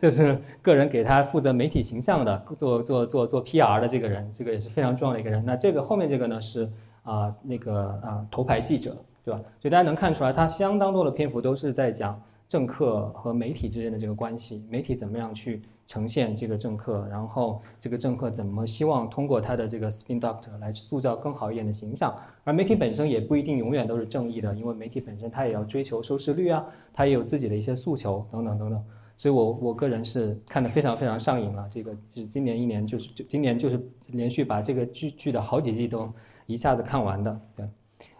[0.00, 5.44] 就是个人给他负责媒体形象的，做做做做 PR 的这个人，这个也是非常重要的一个人。
[5.44, 6.70] 那这个后面这个呢是。
[7.02, 9.40] 啊，那个啊，头牌记者，对吧？
[9.58, 22.16] 所以大家能看出来，他相当多的篇幅都是在讲政客和媒体之间的这个关系，媒体怎么样去呈现这个政客，然后这个政客怎么希望通过他的这个 spin doctor 来塑造更好一点的形象。
[22.44, 26.64] 而媒体本身也不一定永远都是正义的，因为媒体本身它也要追求收视率啊，
[26.94, 28.80] 它也有自己的一些诉求等等等等。
[29.16, 31.68] 所以我我个人是看得非常非常上瘾了。
[31.68, 36.08] 这个是今年一年就是就今年就是连续把这个剧剧的好几季都。
[36.46, 37.64] 一下子看完的，对。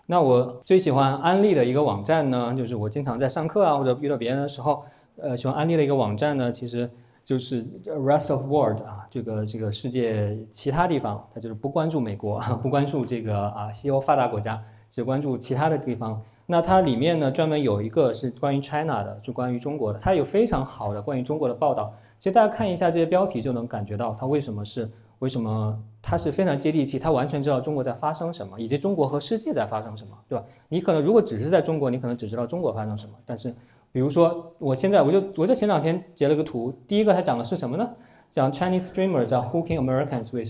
[0.06, 4.84] 那我最喜欢安利的一个网站呢，就是我经常在上课啊或者遇到别人的时候，
[5.16, 6.88] 呃，喜欢安利的一个网站呢，其实
[7.22, 16.20] 就是 rest of world 啊，这个这个世界其他地方，它就是不关注美国，不关注这个啊西欧发达国家，只关注其他的地方。
[16.46, 21.92] 那它里面呢专门有一个是关于 China 的，就关于中国的，它有非常好的关于中国的报道。
[22.18, 24.90] 其实大家看一下这些标题就能感觉到它为什么是。
[25.20, 26.98] 为什么它是非常接地气？
[26.98, 30.42] 它完全知道中国在发生什么，以及中国和世界在发生什么，对吧？
[30.70, 33.12] 你可能如果只是在中国，你可能只知道中国发生什么。
[33.26, 33.54] 但是，
[33.92, 37.90] 比如说我现在我就我在前两天截了个图，第一个他讲的是什么呢？
[38.30, 40.48] 讲 Chinese streamers are hooking Americans with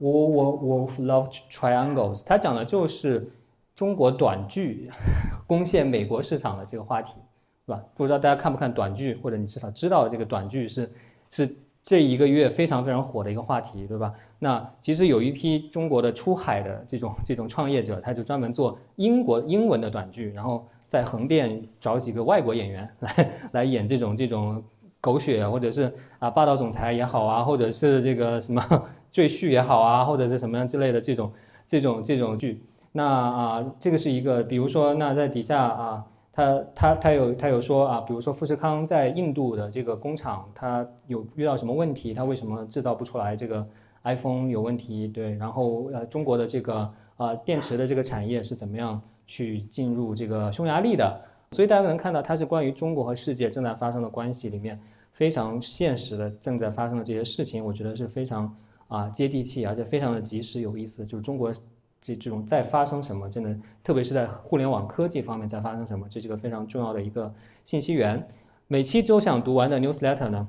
[0.00, 2.24] wolf love triangles。
[2.24, 3.30] 他讲的就是
[3.74, 4.90] 中国短剧
[5.46, 7.20] 攻陷美国市场的这个话题，
[7.66, 7.82] 对吧？
[7.94, 10.90] 不知道大家看不看短剧，或者你至少知道这个短剧是
[11.30, 11.56] 是。
[11.80, 14.12] 这一个月非常非常火的一个话题，对吧？
[14.40, 24.60] 那其实有一批中国的出海的这种这种创业者，他就专门做英国英文的短剧，然后在横店找几个外国演员来 来演这种这种
[25.00, 28.60] 狗血，或者是啊霸道总裁也好啊，或者是这个什么
[29.12, 31.32] 赘婿也好啊，或者是什么样之类的这种
[31.64, 32.64] 这种这种剧。
[32.90, 36.04] 那啊，这个是一个，比如说那在底下啊。
[36.30, 42.14] 他他他有他有说啊，比如说富士康在印度的这个工厂，他有遇到什么问题？
[42.14, 43.66] 他为什么制造不出来这个
[44.04, 45.08] iPhone 有问题？
[45.08, 51.22] 对，然后呃，中国的这个啊电池的这个产业是怎么样去进入这个匈牙利的？
[51.52, 54.80] 所以大家能看到，它是关于中国和世界正在发生的关系里面
[55.12, 58.52] 非常现实的正在发生的这些事情，我觉得是非常
[58.88, 61.52] 啊接地气，而且非常的及时有意思，就是中国。
[62.00, 68.24] 这这种在发生什么，真的，特别是在互联网科技方面在发生什么，这是一个非常重要的一个信息源。
[68.68, 70.46] 每期都想读完的 newsletter 呢，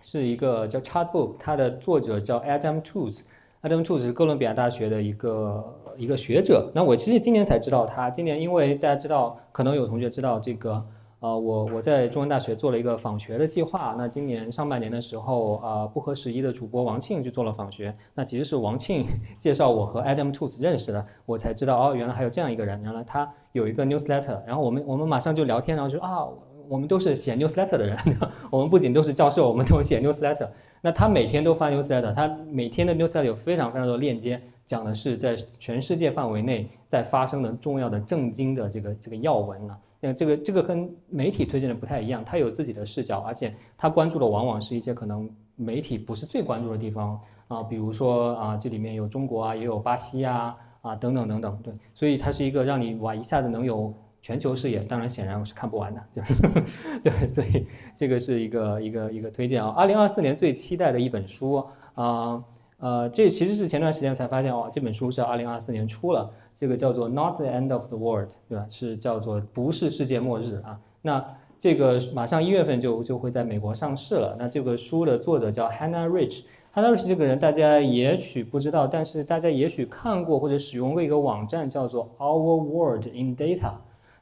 [0.00, 3.24] 是一个叫 Chartbook，它的作者叫 Adam Toos
[3.62, 5.64] Adam Tooze 是哥伦比亚大学的一个
[5.96, 6.70] 一个学者。
[6.74, 10.82] 那我其实今年才知道他，今年因为大家知道，可能有同学知道这个。
[11.20, 13.94] 呃，我我在中文大学做了一个访学的计划。
[13.98, 17.94] 那今年上半年的时候，呃，不合时宜的主播王庆去做了访学。
[18.14, 19.04] 那其实是王庆
[19.36, 24.40] 介绍我和 Adam Tooze 认识的，我才知道哦，原来还有这样一个人，原来他有一个 newsletter。
[24.46, 26.26] 然后我们我们马上就聊天，然后就啊，
[26.66, 27.98] 我们都是写 newsletter 的人，
[28.50, 30.48] 我们不仅都是教授，我们都写 newsletter。
[30.80, 39.76] 那他每天都发 newsletter，他每天的 newsletter 有非常非常多的链接，讲的是在全世界范围内在发生的重要的政经的这个这个要闻呢。
[40.02, 56.34] 那这个这个跟媒体推荐的不太一样，他有自己的视角，而且他关注的往往是一些可能媒体不是最关注的地方啊，比如说啊，这里面有中国啊，也有巴西啊啊等等等等，对，所以它是一个让你哇一下子能有全球视野，当然显然我是看不完的，就是
[57.02, 57.66] 对，所以
[57.96, 59.70] 这个是一个一个一个推荐啊。
[59.76, 61.64] 二零二四年最期待的一本书
[61.94, 62.42] 啊
[62.78, 68.64] 呃，这其实是前段时间才发现哦，这本书是二零二四年出了，这个叫做《Not the End of the World》，对吧？
[68.68, 70.80] 是叫做不是世界末日啊。
[71.02, 71.22] 那
[71.58, 74.34] 这个马上一月份就就会在美国上市了。
[74.38, 76.44] 那这个书的作者叫 Hannah Rich。
[76.74, 83.72] Hannah Rich 这个人大家也许不知道，但是大家也许看过或者使用过一个网站叫做 Our World in Data。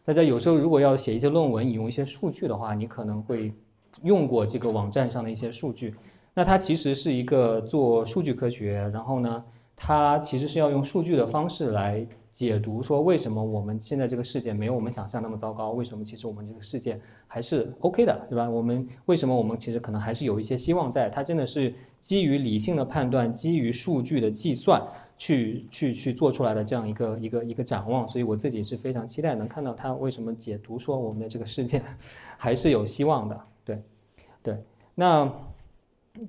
[0.08, 3.52] 大家有时候如果要写一些论文，引用一些数据的话，你可能会
[4.04, 5.94] 用过这个网站上的一些数据。
[6.32, 9.44] 那它其实是一个做数据科学，然后呢，
[9.76, 15.72] 它其实是要用数据的方式来解读，说为什么我们现在这个世界没有我们想象那么糟糕？
[15.72, 18.48] 为什么其实我们这个世界还是 OK 的，对吧？
[18.48, 21.10] 我们为什么我们其实可能还是有一些希望在？
[21.10, 24.82] 它真的是基于理性的判断，基于数据的计算
[25.18, 28.08] 去去去做出来的这样一个一个一个展望。
[28.08, 31.82] 所以我自己是非常期待能看到它为什么解读说我们的这个世界
[32.38, 33.38] 还是有希望的。
[33.66, 33.82] 对，
[34.42, 34.62] 对，
[34.94, 35.30] 那。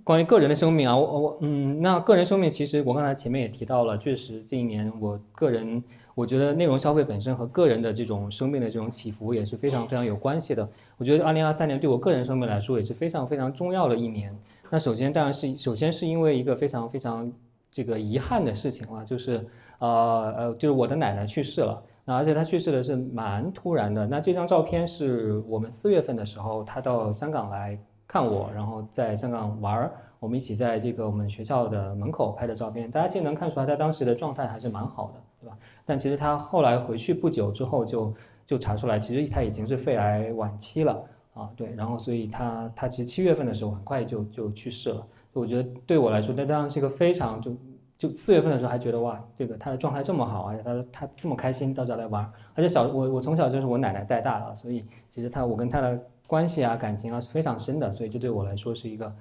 [0.03, 5.83] 关于个人的生命啊，我我嗯，那个人生命其实我刚才前面也提到了，确实这一年我个人
[6.13, 10.69] 我觉得内容消费本身和个人的这种生命的这种起伏也是非常非常有关系的。
[10.97, 14.31] 我觉得二零二三年对我个人生命来说也是非常非常重要的一年。
[14.69, 17.33] 那首先当然是首先是因为一个非常非常
[17.69, 19.45] 这个遗憾的事情了，就是
[19.79, 24.07] 呃呃就是我的奶奶去世了，那而且她去世的是蛮突然的。
[24.07, 27.79] 那这张照片是我们四月份的时候她到香港来。
[28.11, 35.55] 看我，然后在香港玩儿，我们一起在这个我们学校的门口拍的照片，大家其实能看出来他当时的状态还是蛮好的，对吧？
[35.85, 38.11] 但其实他后来回去不久之后就
[38.47, 41.03] 就查出来，其实他已经是肺癌晚期了
[41.35, 45.05] 啊，对，然后所以他他其实七月份的时候很快就就去世了。
[45.33, 47.55] 我觉得对我来说，他当然是一个非常就
[47.97, 52.23] 就四月份的时候还觉得哇，这个他的状态这么好，而且他他这么开心到这来玩，
[52.53, 55.99] 而且小我我从小就是我奶奶带大的，所以其实他我跟他的。
[56.29, 59.11] 关系啊，感情啊是非常深的，所以这对我来说是一个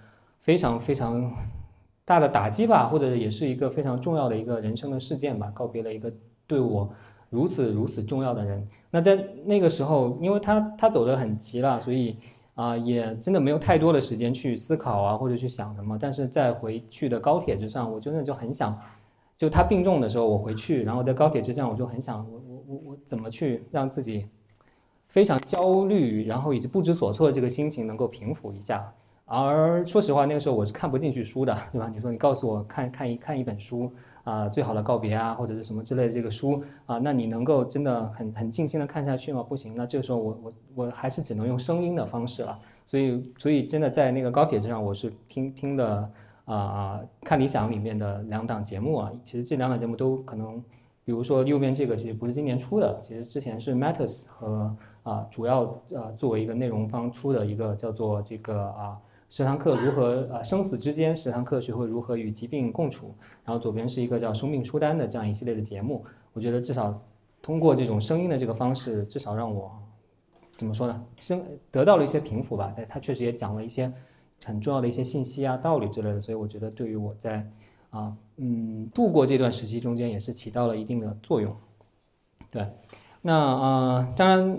[0.40, 1.32] 非常非常
[2.04, 6.12] 大的打击吧，或者也是一个非常重要的一个人生的事件吧，告别了一个
[6.46, 6.86] 对我
[7.30, 8.68] 如此如此重要的人。
[8.90, 12.18] 那在那个时候，因为他他走得很急了，所以
[12.58, 15.96] 啊，也真的没有太多的时间去思考啊，或者去想什么。
[15.96, 18.76] 但是在回去的高铁之上，我真的就很想，
[19.36, 24.26] 就他病重的时候我回去，然后在高铁之上，我就很想，我我我我怎么去让自己。
[25.10, 28.92] 非常焦虑，然后以及不知所措的这个心情能够平复一下。
[29.24, 31.88] 而说实话，那个时候我是看不进去书的，对吧？
[31.88, 33.90] 你说你告诉我看看一看一本书
[34.28, 39.42] 啊，最好的告别啊，或者是什么之类的这个书啊，那你能够真的很很静心的看下去吗？
[39.42, 42.58] 不行，那这个时候我我我还是只能用声音的方式了。
[42.86, 46.10] 所以所以真的在那个高铁之上，我是听听的
[46.44, 50.62] 啊啊看理想里面的两档节目啊，其实这两档节目都可能，
[51.04, 54.76] 比如说右边这个其实不是今年出的，其实之前是 Matters 和。
[55.04, 58.98] 啊，主要呃作为一个内容方出的一个叫做这个啊
[59.30, 63.14] 十堂课如何啊生死之间十堂课学会如何与疾病共处，
[63.44, 66.02] 然后左边是一个叫生命书单的这样一系列的节目，
[66.32, 67.02] 我觉得至少
[67.42, 69.70] 通过这种声音的这个方式，至少让我
[70.56, 72.72] 怎么说呢，生得到了一些平复吧。
[72.74, 73.92] 但他确实也讲了一些
[74.42, 77.46] 很重要的一些信息啊道理之类的，所以我觉得对于我在
[77.90, 81.54] 啊嗯度过这段时期中间也是起到了一定的作用。
[82.50, 82.66] 对，
[83.20, 84.58] 那啊当然。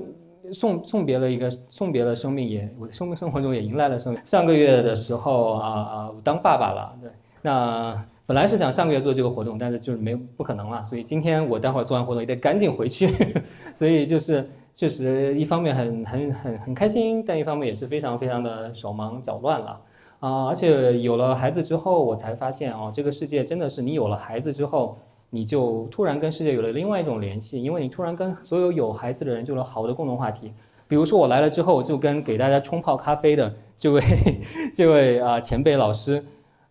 [0.54, 4.22] 送送别了一个送别了生命，也我的生命生活中也迎来了生命。
[4.26, 7.10] 上个月的时候啊啊，当爸爸了，对。
[7.42, 13.10] 那本来是想上个月做这个活动，但是就是没不可能了，所以今天我待会儿做完活动也得赶紧回去。
[13.74, 19.82] 所以就是确实一方面很很很很开心，但一方面也是非常非常的手忙脚乱了
[20.20, 20.48] 啊。
[20.48, 24.98] 而且有了孩子之后，我才发现哦，这个世界真的是你有了孩子之后。
[25.30, 30.54] 你就突然跟世界有了另外一种联系，因为你突然跟所有有孩子的人就有了好的共同话题。
[30.88, 34.02] 比如说我来了之后，就跟给大家冲泡咖啡的这位
[34.74, 36.26] 这位啊前辈老师，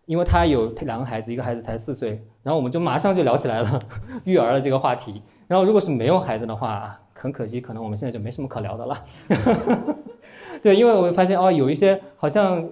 [0.05, 3.81] 因为他有两个孩子，一个孩子才四岁，然后我们就马上就聊起来了
[4.25, 5.21] 育儿的这个话题。
[5.47, 9.03] 然后如果是没有孩子的话，很可惜，可能我们现在就没什么可聊的了。
[10.61, 12.69] 对，因为我会发现哦，有一些好像。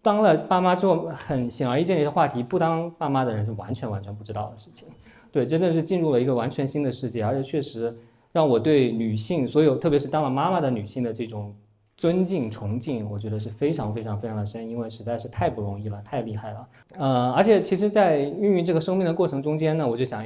[0.00, 4.88] 当了爸妈之后，很显而易见的一些话题，不当爸妈的人是完全完全不知道的事情。
[5.30, 7.96] 对，真的是进入了一个完全新的世界，而且确实
[8.32, 11.54] 让我对女性，所有特别是当了妈妈的女性的这种
[11.96, 16.68] 尊敬崇敬，我觉得是非常非常非常的深，因为实在是太不容易了，太厉害了。
[16.96, 20.24] 呃，而且其实，在孕育这个生命的过程中间呢，我就想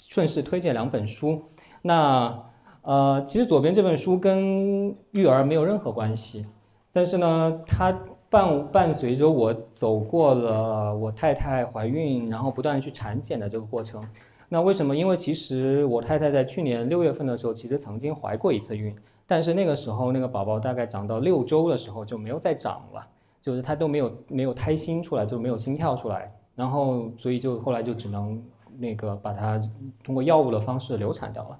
[0.00, 1.42] 顺势推荐两本书。
[1.82, 2.44] 那
[2.82, 6.46] 呃，其实左边这本书跟育儿没有任何关系，
[6.92, 7.96] 但是呢，它。
[8.30, 14.06] 伴伴随着我走过了我太太怀孕，然后不断去产检的这个过程。
[14.50, 14.96] 那为什么？
[14.96, 18.94] 因为其实我太太在去年六月份的时候，其实曾经怀过一次孕，
[19.26, 23.06] 但是那个时候那个宝宝大概长到六周的时候就没有再长了，
[23.42, 26.32] 就是她都没有没有胎心出来，就没有心跳出来。
[26.54, 28.42] 然后所以就后来就只能
[28.78, 29.60] 那个把它
[30.02, 31.58] 通过药物的方式流产掉了。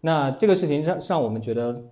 [0.00, 1.82] 那这个事情让让我们觉得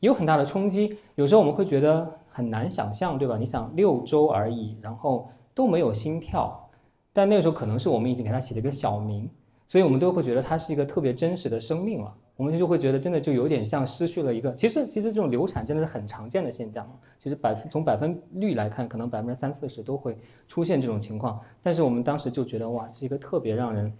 [0.00, 3.38] 有很大的冲击，有时候我们会觉得很难想象，对吧？
[3.38, 6.68] 你想六周而已，然后都没有心跳，
[7.12, 9.30] 但那个时候可能是我们已经给他起了一个小名，
[9.68, 12.12] 所以我们都会觉得它是一个特别真实的生命了。
[12.36, 14.52] 我们就会觉得真的就有点像失去了一个。
[14.54, 16.84] 其实其实这种流产真的是很常见的现象。
[17.16, 20.18] 其实百分从百分率来看，可能百分之三四十都会
[20.48, 21.40] 出现这种情况。
[21.62, 23.92] 但是我们当时就觉得哇，是一个特别让人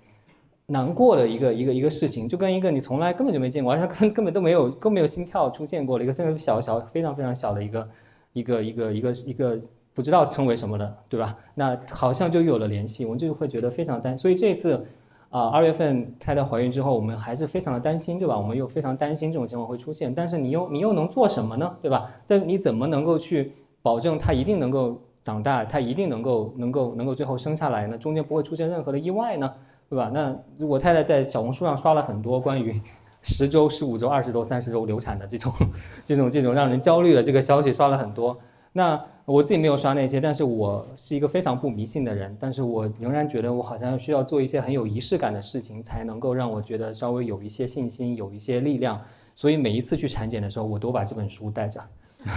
[0.67, 7.89] 难过的一个一个一个事情，就跟一个你从来根本就没见过，而且根根本都没有更没有心跳出现过的一个非常小小非常非常小的一个
[8.35, 9.59] 一个一个一个一个
[9.95, 11.35] 不知道称为什么的，对吧？
[11.55, 14.17] 那好像就有了联系，我们就会觉得非常担。
[14.19, 14.85] 所以这次。
[15.31, 18.39] 啊，二月份太太怀孕之后，我们还是非常的担心，对吧？
[18.39, 22.09] 我们又非常担心这种情况会出现，但是你又你又能做什么呢，对吧？
[22.25, 23.51] 在你怎么能够去
[23.83, 27.99] 保证她一定能够长大，她一定能够能够能够最后生下来呢？
[27.99, 29.53] 中间不会出现任何的意外呢，
[29.91, 30.09] 对吧？
[30.15, 30.33] 那
[30.65, 32.81] 我太太在小红书上刷了很多关于
[33.25, 35.53] 十周、十五周、二十周、三十周流产的这种
[36.05, 38.39] 这种这种让人焦虑的这个消息，刷了很多。
[38.73, 49.01] 那我自己没有刷那些，但是我是一个非常不迷信的人，但是我仍然觉得我好像需要做一些很有仪式感的事情，才能够让我觉得稍微有一些信心，有一些力量。
[49.35, 51.81] 所以每一次去产检的时候，我都把这本书带着，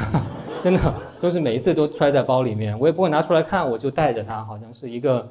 [0.60, 5.30] 真的都是每一次都揣在包里面，我也不会拿出来看，我就带着它，好像是一个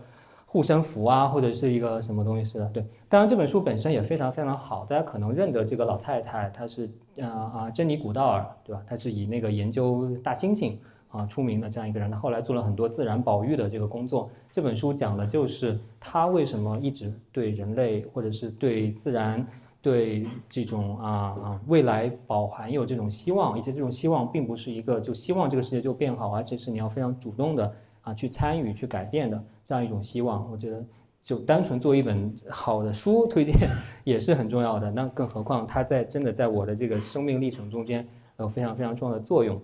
[0.57, 2.65] 护身符啊，或者是一个什么东西似的。
[2.71, 6.91] 对，当然这本书本身也非常非常好，大家可能认得这个老太太，她是
[7.21, 8.83] 啊啊珍妮古道尔，对吧？
[8.87, 10.77] 她是以那个研究大猩猩。
[11.09, 14.29] 啊，出名的这样一个人，她后来做了很多自然保育的这个工作。
[14.51, 19.47] 这本书讲的就是她为什么一直对人类，或者是对自然，
[19.81, 27.73] 对这种啊啊未来保含有这种希望，而且这种希望并不是一个就希望这个世界就变好，而且是你要非常主动的
[28.07, 30.49] 啊去参与去改变的这样一种希望。
[30.51, 30.81] 我觉得
[31.21, 33.55] 就单纯做一本好的书推荐
[34.05, 34.89] 也是很重要的。
[34.93, 38.07] 那更何况他在真的在我的这个生命历程中间
[38.39, 39.61] 有非常非常重要的作用。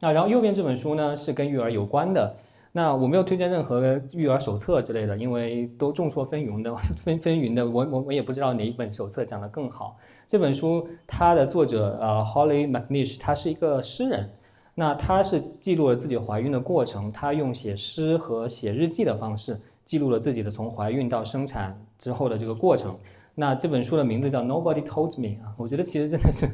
[0.00, 2.36] 那然后右边这本书呢是跟育儿有关的，
[2.72, 9.96] 那我没有推荐任何育儿手册之类的，因为都众说纷纭的，纷纷纭的，我我我也不知道哪一本手册讲得更好。
[10.26, 14.30] 这本书它的作者呃 Holly McNish，他是一个诗人，
[14.78, 22.96] 那她是记录了自己怀孕的过程，她用写诗和写日记的方式记录了自己的从怀孕到生产之后的这个过程。
[23.34, 26.46] 那这本书的名字叫 Nobody Told Me 啊，我觉得其实真的是，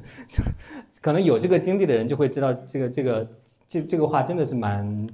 [1.02, 3.28] 可能有这个经历的人就会知道，这个这个
[3.68, 5.06] 这这个话真的是蛮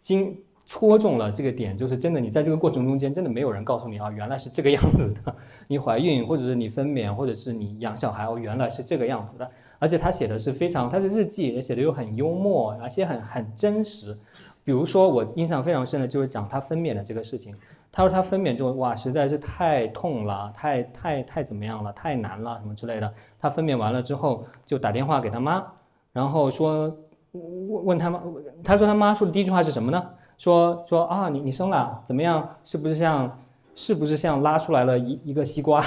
[0.00, 0.36] 精
[0.66, 5.36] 戳中了这个点，就是真的你在这个过程中间，真的没有人告诉你啊，原来是这个样子的。
[5.68, 9.48] 你怀孕或者是你分娩或者是你养小孩，哦，原来是这个样子的。
[9.78, 14.16] 而且他写的是非常，他的日记也写的又很幽默，而且很很真实。
[14.64, 17.54] 比如说我印象非常深的就是讲他分娩的这个事情。
[17.92, 23.14] 他说他分娩之后，哇，实在是太痛了，太太太怎么样了，太难了，什么之类的。
[23.38, 25.64] 他分娩完了之后，就打电话给他妈，
[26.12, 26.94] 然后说
[27.32, 28.20] 问问他妈，
[28.62, 30.10] 他说他妈说的第一句话是什么呢？
[30.36, 32.56] 说说啊，你你生了怎么样？
[32.64, 33.38] 是不是像
[33.74, 35.82] 是不是像拉出来了一一个西瓜？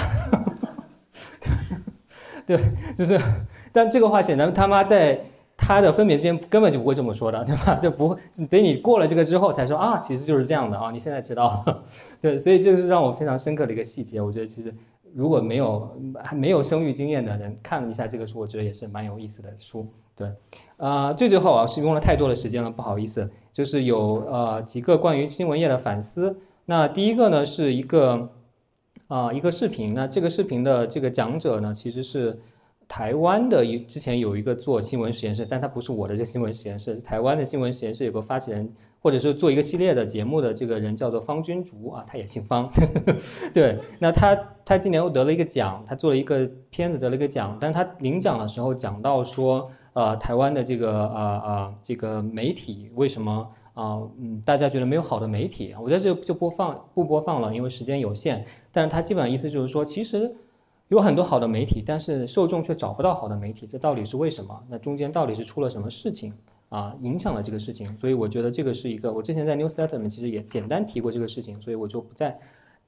[2.44, 2.58] 对，
[2.96, 3.16] 就是，
[3.72, 5.20] 但这个话显然他妈在。
[5.62, 7.74] 他的分娩之间根本就不会这么说的， 对吧？
[7.82, 8.16] 就不会
[8.48, 10.90] 等你过了这个之后才说啊，其实就是这样的啊。
[10.90, 11.84] 你现在知道了，
[12.18, 14.22] 对，所以这个是让我非常深刻的一个细节。
[14.22, 14.74] 我觉得其实
[15.14, 15.94] 如果没有
[16.24, 19.86] 还没有生育经验的人看了一下这个书，我觉得也是蛮有意思的书。
[20.16, 20.32] 对，
[20.78, 26.38] 呃，最最后啊是用了太多的时间了，不好意思，就是有呃几个关于新闻业的反思。
[26.64, 28.30] 那第一个呢是一个
[29.08, 32.40] 啊一个视频，那这个视频的这个讲者呢其实是。
[32.90, 38.68] 台湾的一之前有一个做新闻实验室，但它不是我的这新闻实验室，台湾的新闻实验室有个发起人，
[38.98, 42.68] 或者是做一个系列的节目的这个人叫做方君竹啊，他也姓方，
[43.54, 60.34] 对，那他他今年又得了一个奖，他做了一个片子得了一个奖，但他领奖的时候讲到说，呃，台湾的这个啊啊这个媒体为什么啊嗯大家觉得没有好的媒体，我在这就播放不播放了，因为时间有限，但是他基本上意思就是说，其实。
[60.90, 64.60] 有很多好的媒体，但是受众却找不到好的媒体，这到底是为什么？
[64.68, 66.32] 那中间到底是出了什么事情
[66.68, 66.92] 啊？
[67.00, 67.96] 影响了这个事情？
[67.96, 72.36] 所以我觉得这个是一个，我之前在 newsletter 里面其实也简单提过这个事情，所以我就不再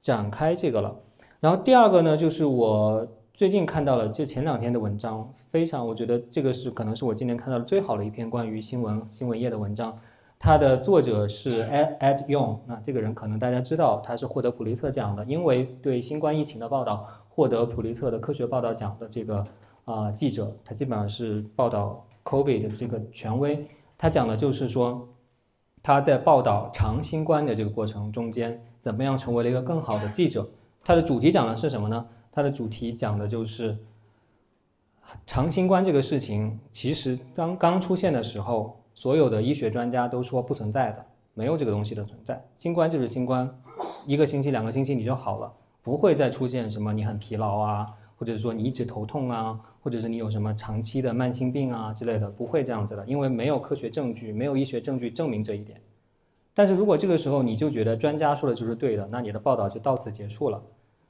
[0.01, 0.93] 展开这个了。
[1.39, 9.97] 然后第二个呢，就是我最近看到了，就前两天的文章，非常，我觉得这个是可能是我今年看到的最好的一篇关于新闻新闻业的文章。
[10.43, 17.07] 它的作者是 Ed Ed Yong，那这个人可能大家知道，他是获得普利策奖的，因为对新冠疫情的报道。
[17.29, 19.47] 获得普利策的科学报道奖的这个
[19.85, 23.65] 啊记者，他基本上是报道 COVID 的这个权威。
[23.97, 25.07] 他讲的就是说，
[25.81, 30.47] 他在报道长新冠的这个过程中间，怎么样成为了一个更好的记者。
[30.83, 32.05] 他的主题讲的是什么呢？
[32.33, 33.77] 他的主题讲的就是
[35.25, 42.45] 长新冠这个事情，其实刚刚出现的时候，所有的医学专家都说不存在的，没有这个东西的存在。
[42.55, 43.49] 新冠就是新冠，
[44.05, 47.87] 一个星期、两个星期你就好了，不会再出现什么你很疲劳啊，
[48.17, 55.81] 或者说你一直头痛啊，或者是你有什么长期的慢性病啊之类的，不会这样子的，因为没有科学证据，没有医学证据证明这一点。
[56.53, 60.61] 但是如果这个时候你就觉得专家说的就是对的，那你的报道就到此结束了。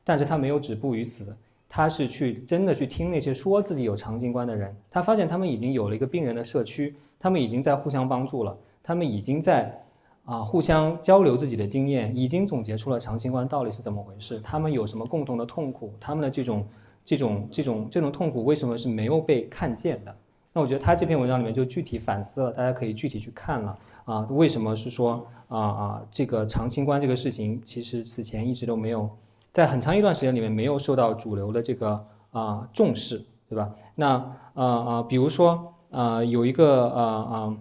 [0.05, 1.36] 但是他没有止步于此，
[1.67, 8.53] 他是去真的去听那些说自己有长新冠的人，他发现他们已经有了一个病人的社区，他们已经在互相帮助了，
[8.84, 9.82] 他们已经在
[10.26, 16.67] 啊互相交流自己的经验，已经总结出了长新冠到底是怎么回事，他们有什么共同的痛苦，他们的这种
[17.05, 20.13] 这种这种这种痛苦为什么是没有被看见的？
[20.51, 29.09] 那我觉得他这篇文章里面就具体反思了，大家可以具体去看了啊，为什么是说啊啊这个长新冠这个事情其实此前一直都没有。
[29.53, 33.71] 在很长一段时间里面没有受到主流的这个啊重视，对吧？
[33.95, 34.09] 那
[34.55, 37.58] 啊啊，比如说呃有一个呃呃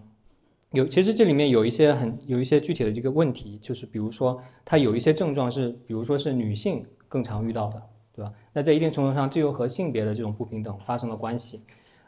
[0.72, 8.32] 有，其实这里面有一些很有一些具体的这个问题，就是比如说它有一些症状是，比如说是女性更常遇到的，对吧？
[8.52, 11.60] 那在一定程度上，这又和性别的这种不平等发生了关系。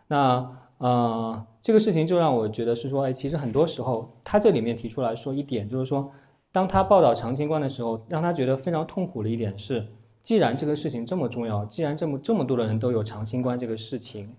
[0.08, 6.10] 那呃这个事情就让我觉得是说，哎，其实很多时候他这里面提出来说一点，就是说。
[6.54, 9.88] 当他报道长新冠的时候，让他觉得非常痛苦的一点是，
[10.22, 14.36] 既然这个事情这么重要，既然这么这么多的人都有长新冠这个事情，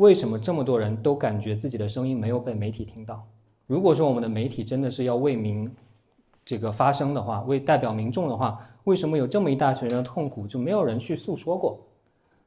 [0.00, 3.22] 为什么这么多人都感觉自己的声音没有被媒体听到？
[3.66, 5.70] 如果说我们的媒体真的是要为民
[6.42, 11.78] 这个发声的话，为代表民众的话，为什么有这么一大群人的痛苦就没有人去诉说过？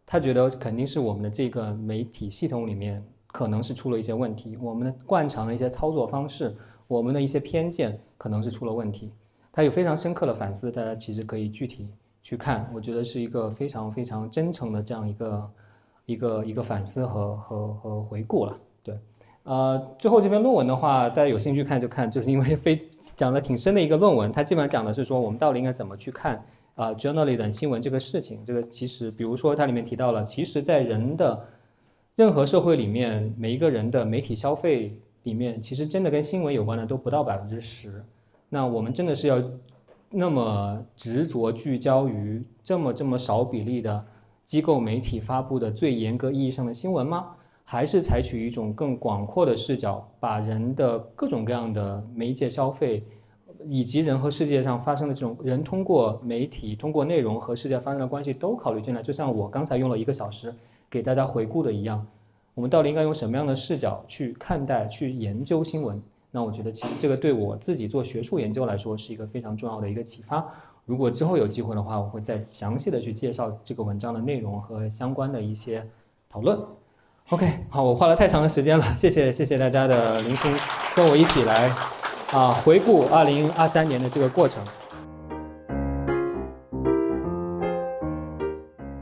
[0.03, 6.55] 他觉得肯定是我们的这个媒体系统里面可能是出了一些问题，我们的惯常的一些操作方式。
[6.87, 9.11] 我们的一些偏见可能是出了问题，
[9.51, 11.87] 他有非常深刻的反思，大家其实可以具体
[12.21, 15.49] 去看，我觉得是一个非常非常真诚的这样一个
[16.05, 18.57] 一个一个反思和和和回顾了。
[18.83, 18.97] 对，
[19.43, 26.43] 呃，最后这篇论文的话，大家有兴趣看就看，就是因为非 讲的挺深的一个论文，它基本上讲的是说我们到底应该怎么去看
[26.75, 28.43] 啊，journalism 新闻这个事情。
[28.45, 31.45] 这个其实，比如说它里面提到了，其实在人的
[32.15, 34.99] 任何社会里面，每一个人的媒体消费。
[35.23, 38.03] 里面其实真的跟新闻有关的都不到百分之十，
[38.49, 39.41] 那我们真的是要
[40.09, 44.05] 那么执着聚焦于这么这么少比例的
[44.43, 47.27] 机构媒体发布的最严格意义上的新闻吗？
[47.65, 53.03] 还是采取一种更广阔的视角，把人的各种各样的媒介消费，
[53.69, 59.01] 以及人和世界上发生的这种人通过媒体、通过内容和世界发生的关系都考虑进来？
[59.01, 60.53] 就像我刚才用了一个小时
[60.89, 62.05] 给大家回顾的一样。
[62.53, 65.99] 我们到底应该用什么样的视角去看待、去研究新闻？
[66.29, 70.45] 那我觉得，其实这个对我自己做学术研究来说是一个非常重要的一个启发。
[70.85, 75.87] 如果之后有机会的话，我会再详细的去介绍这个文章的内容和相关的一些
[76.29, 76.59] 讨论。
[77.29, 80.53] OK，好，我花了太长的时间了，谢谢谢谢大家的聆听，
[80.93, 81.69] 跟我一起来
[82.33, 84.61] 啊回顾二零二三年的这个过程。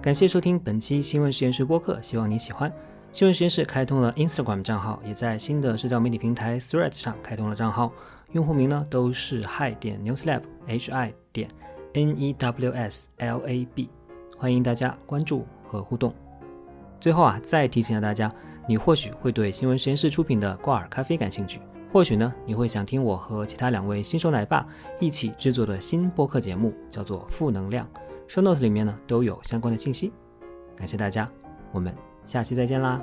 [0.04, 2.72] 感谢收听本期新闻实验室播客，希望你喜欢。
[3.12, 7.92] 新闻实验室开通了 Instagram 账号，也在新的社交媒体平台 Threads 上开通了账号，
[8.34, 11.50] 用户名呢都是 Hi 点 Newslab，H I 点
[11.94, 13.90] N E W S L A B，
[14.38, 16.14] 欢迎大家关注和互动。
[17.00, 18.32] 最后啊，再提醒下大家，
[18.68, 21.60] 你或许会对新闻实验室出品的挂耳咖啡感兴趣，
[21.92, 24.66] 或许呢你会想听我和其他两位新手奶爸
[25.00, 27.88] 一起制作的新播客节目，叫做负能量
[28.28, 30.14] ，Show Notes 里面呢都有相关的信息。
[30.76, 31.30] 感谢大家，
[31.72, 31.94] 我们。
[32.24, 33.02] 下期再见啦！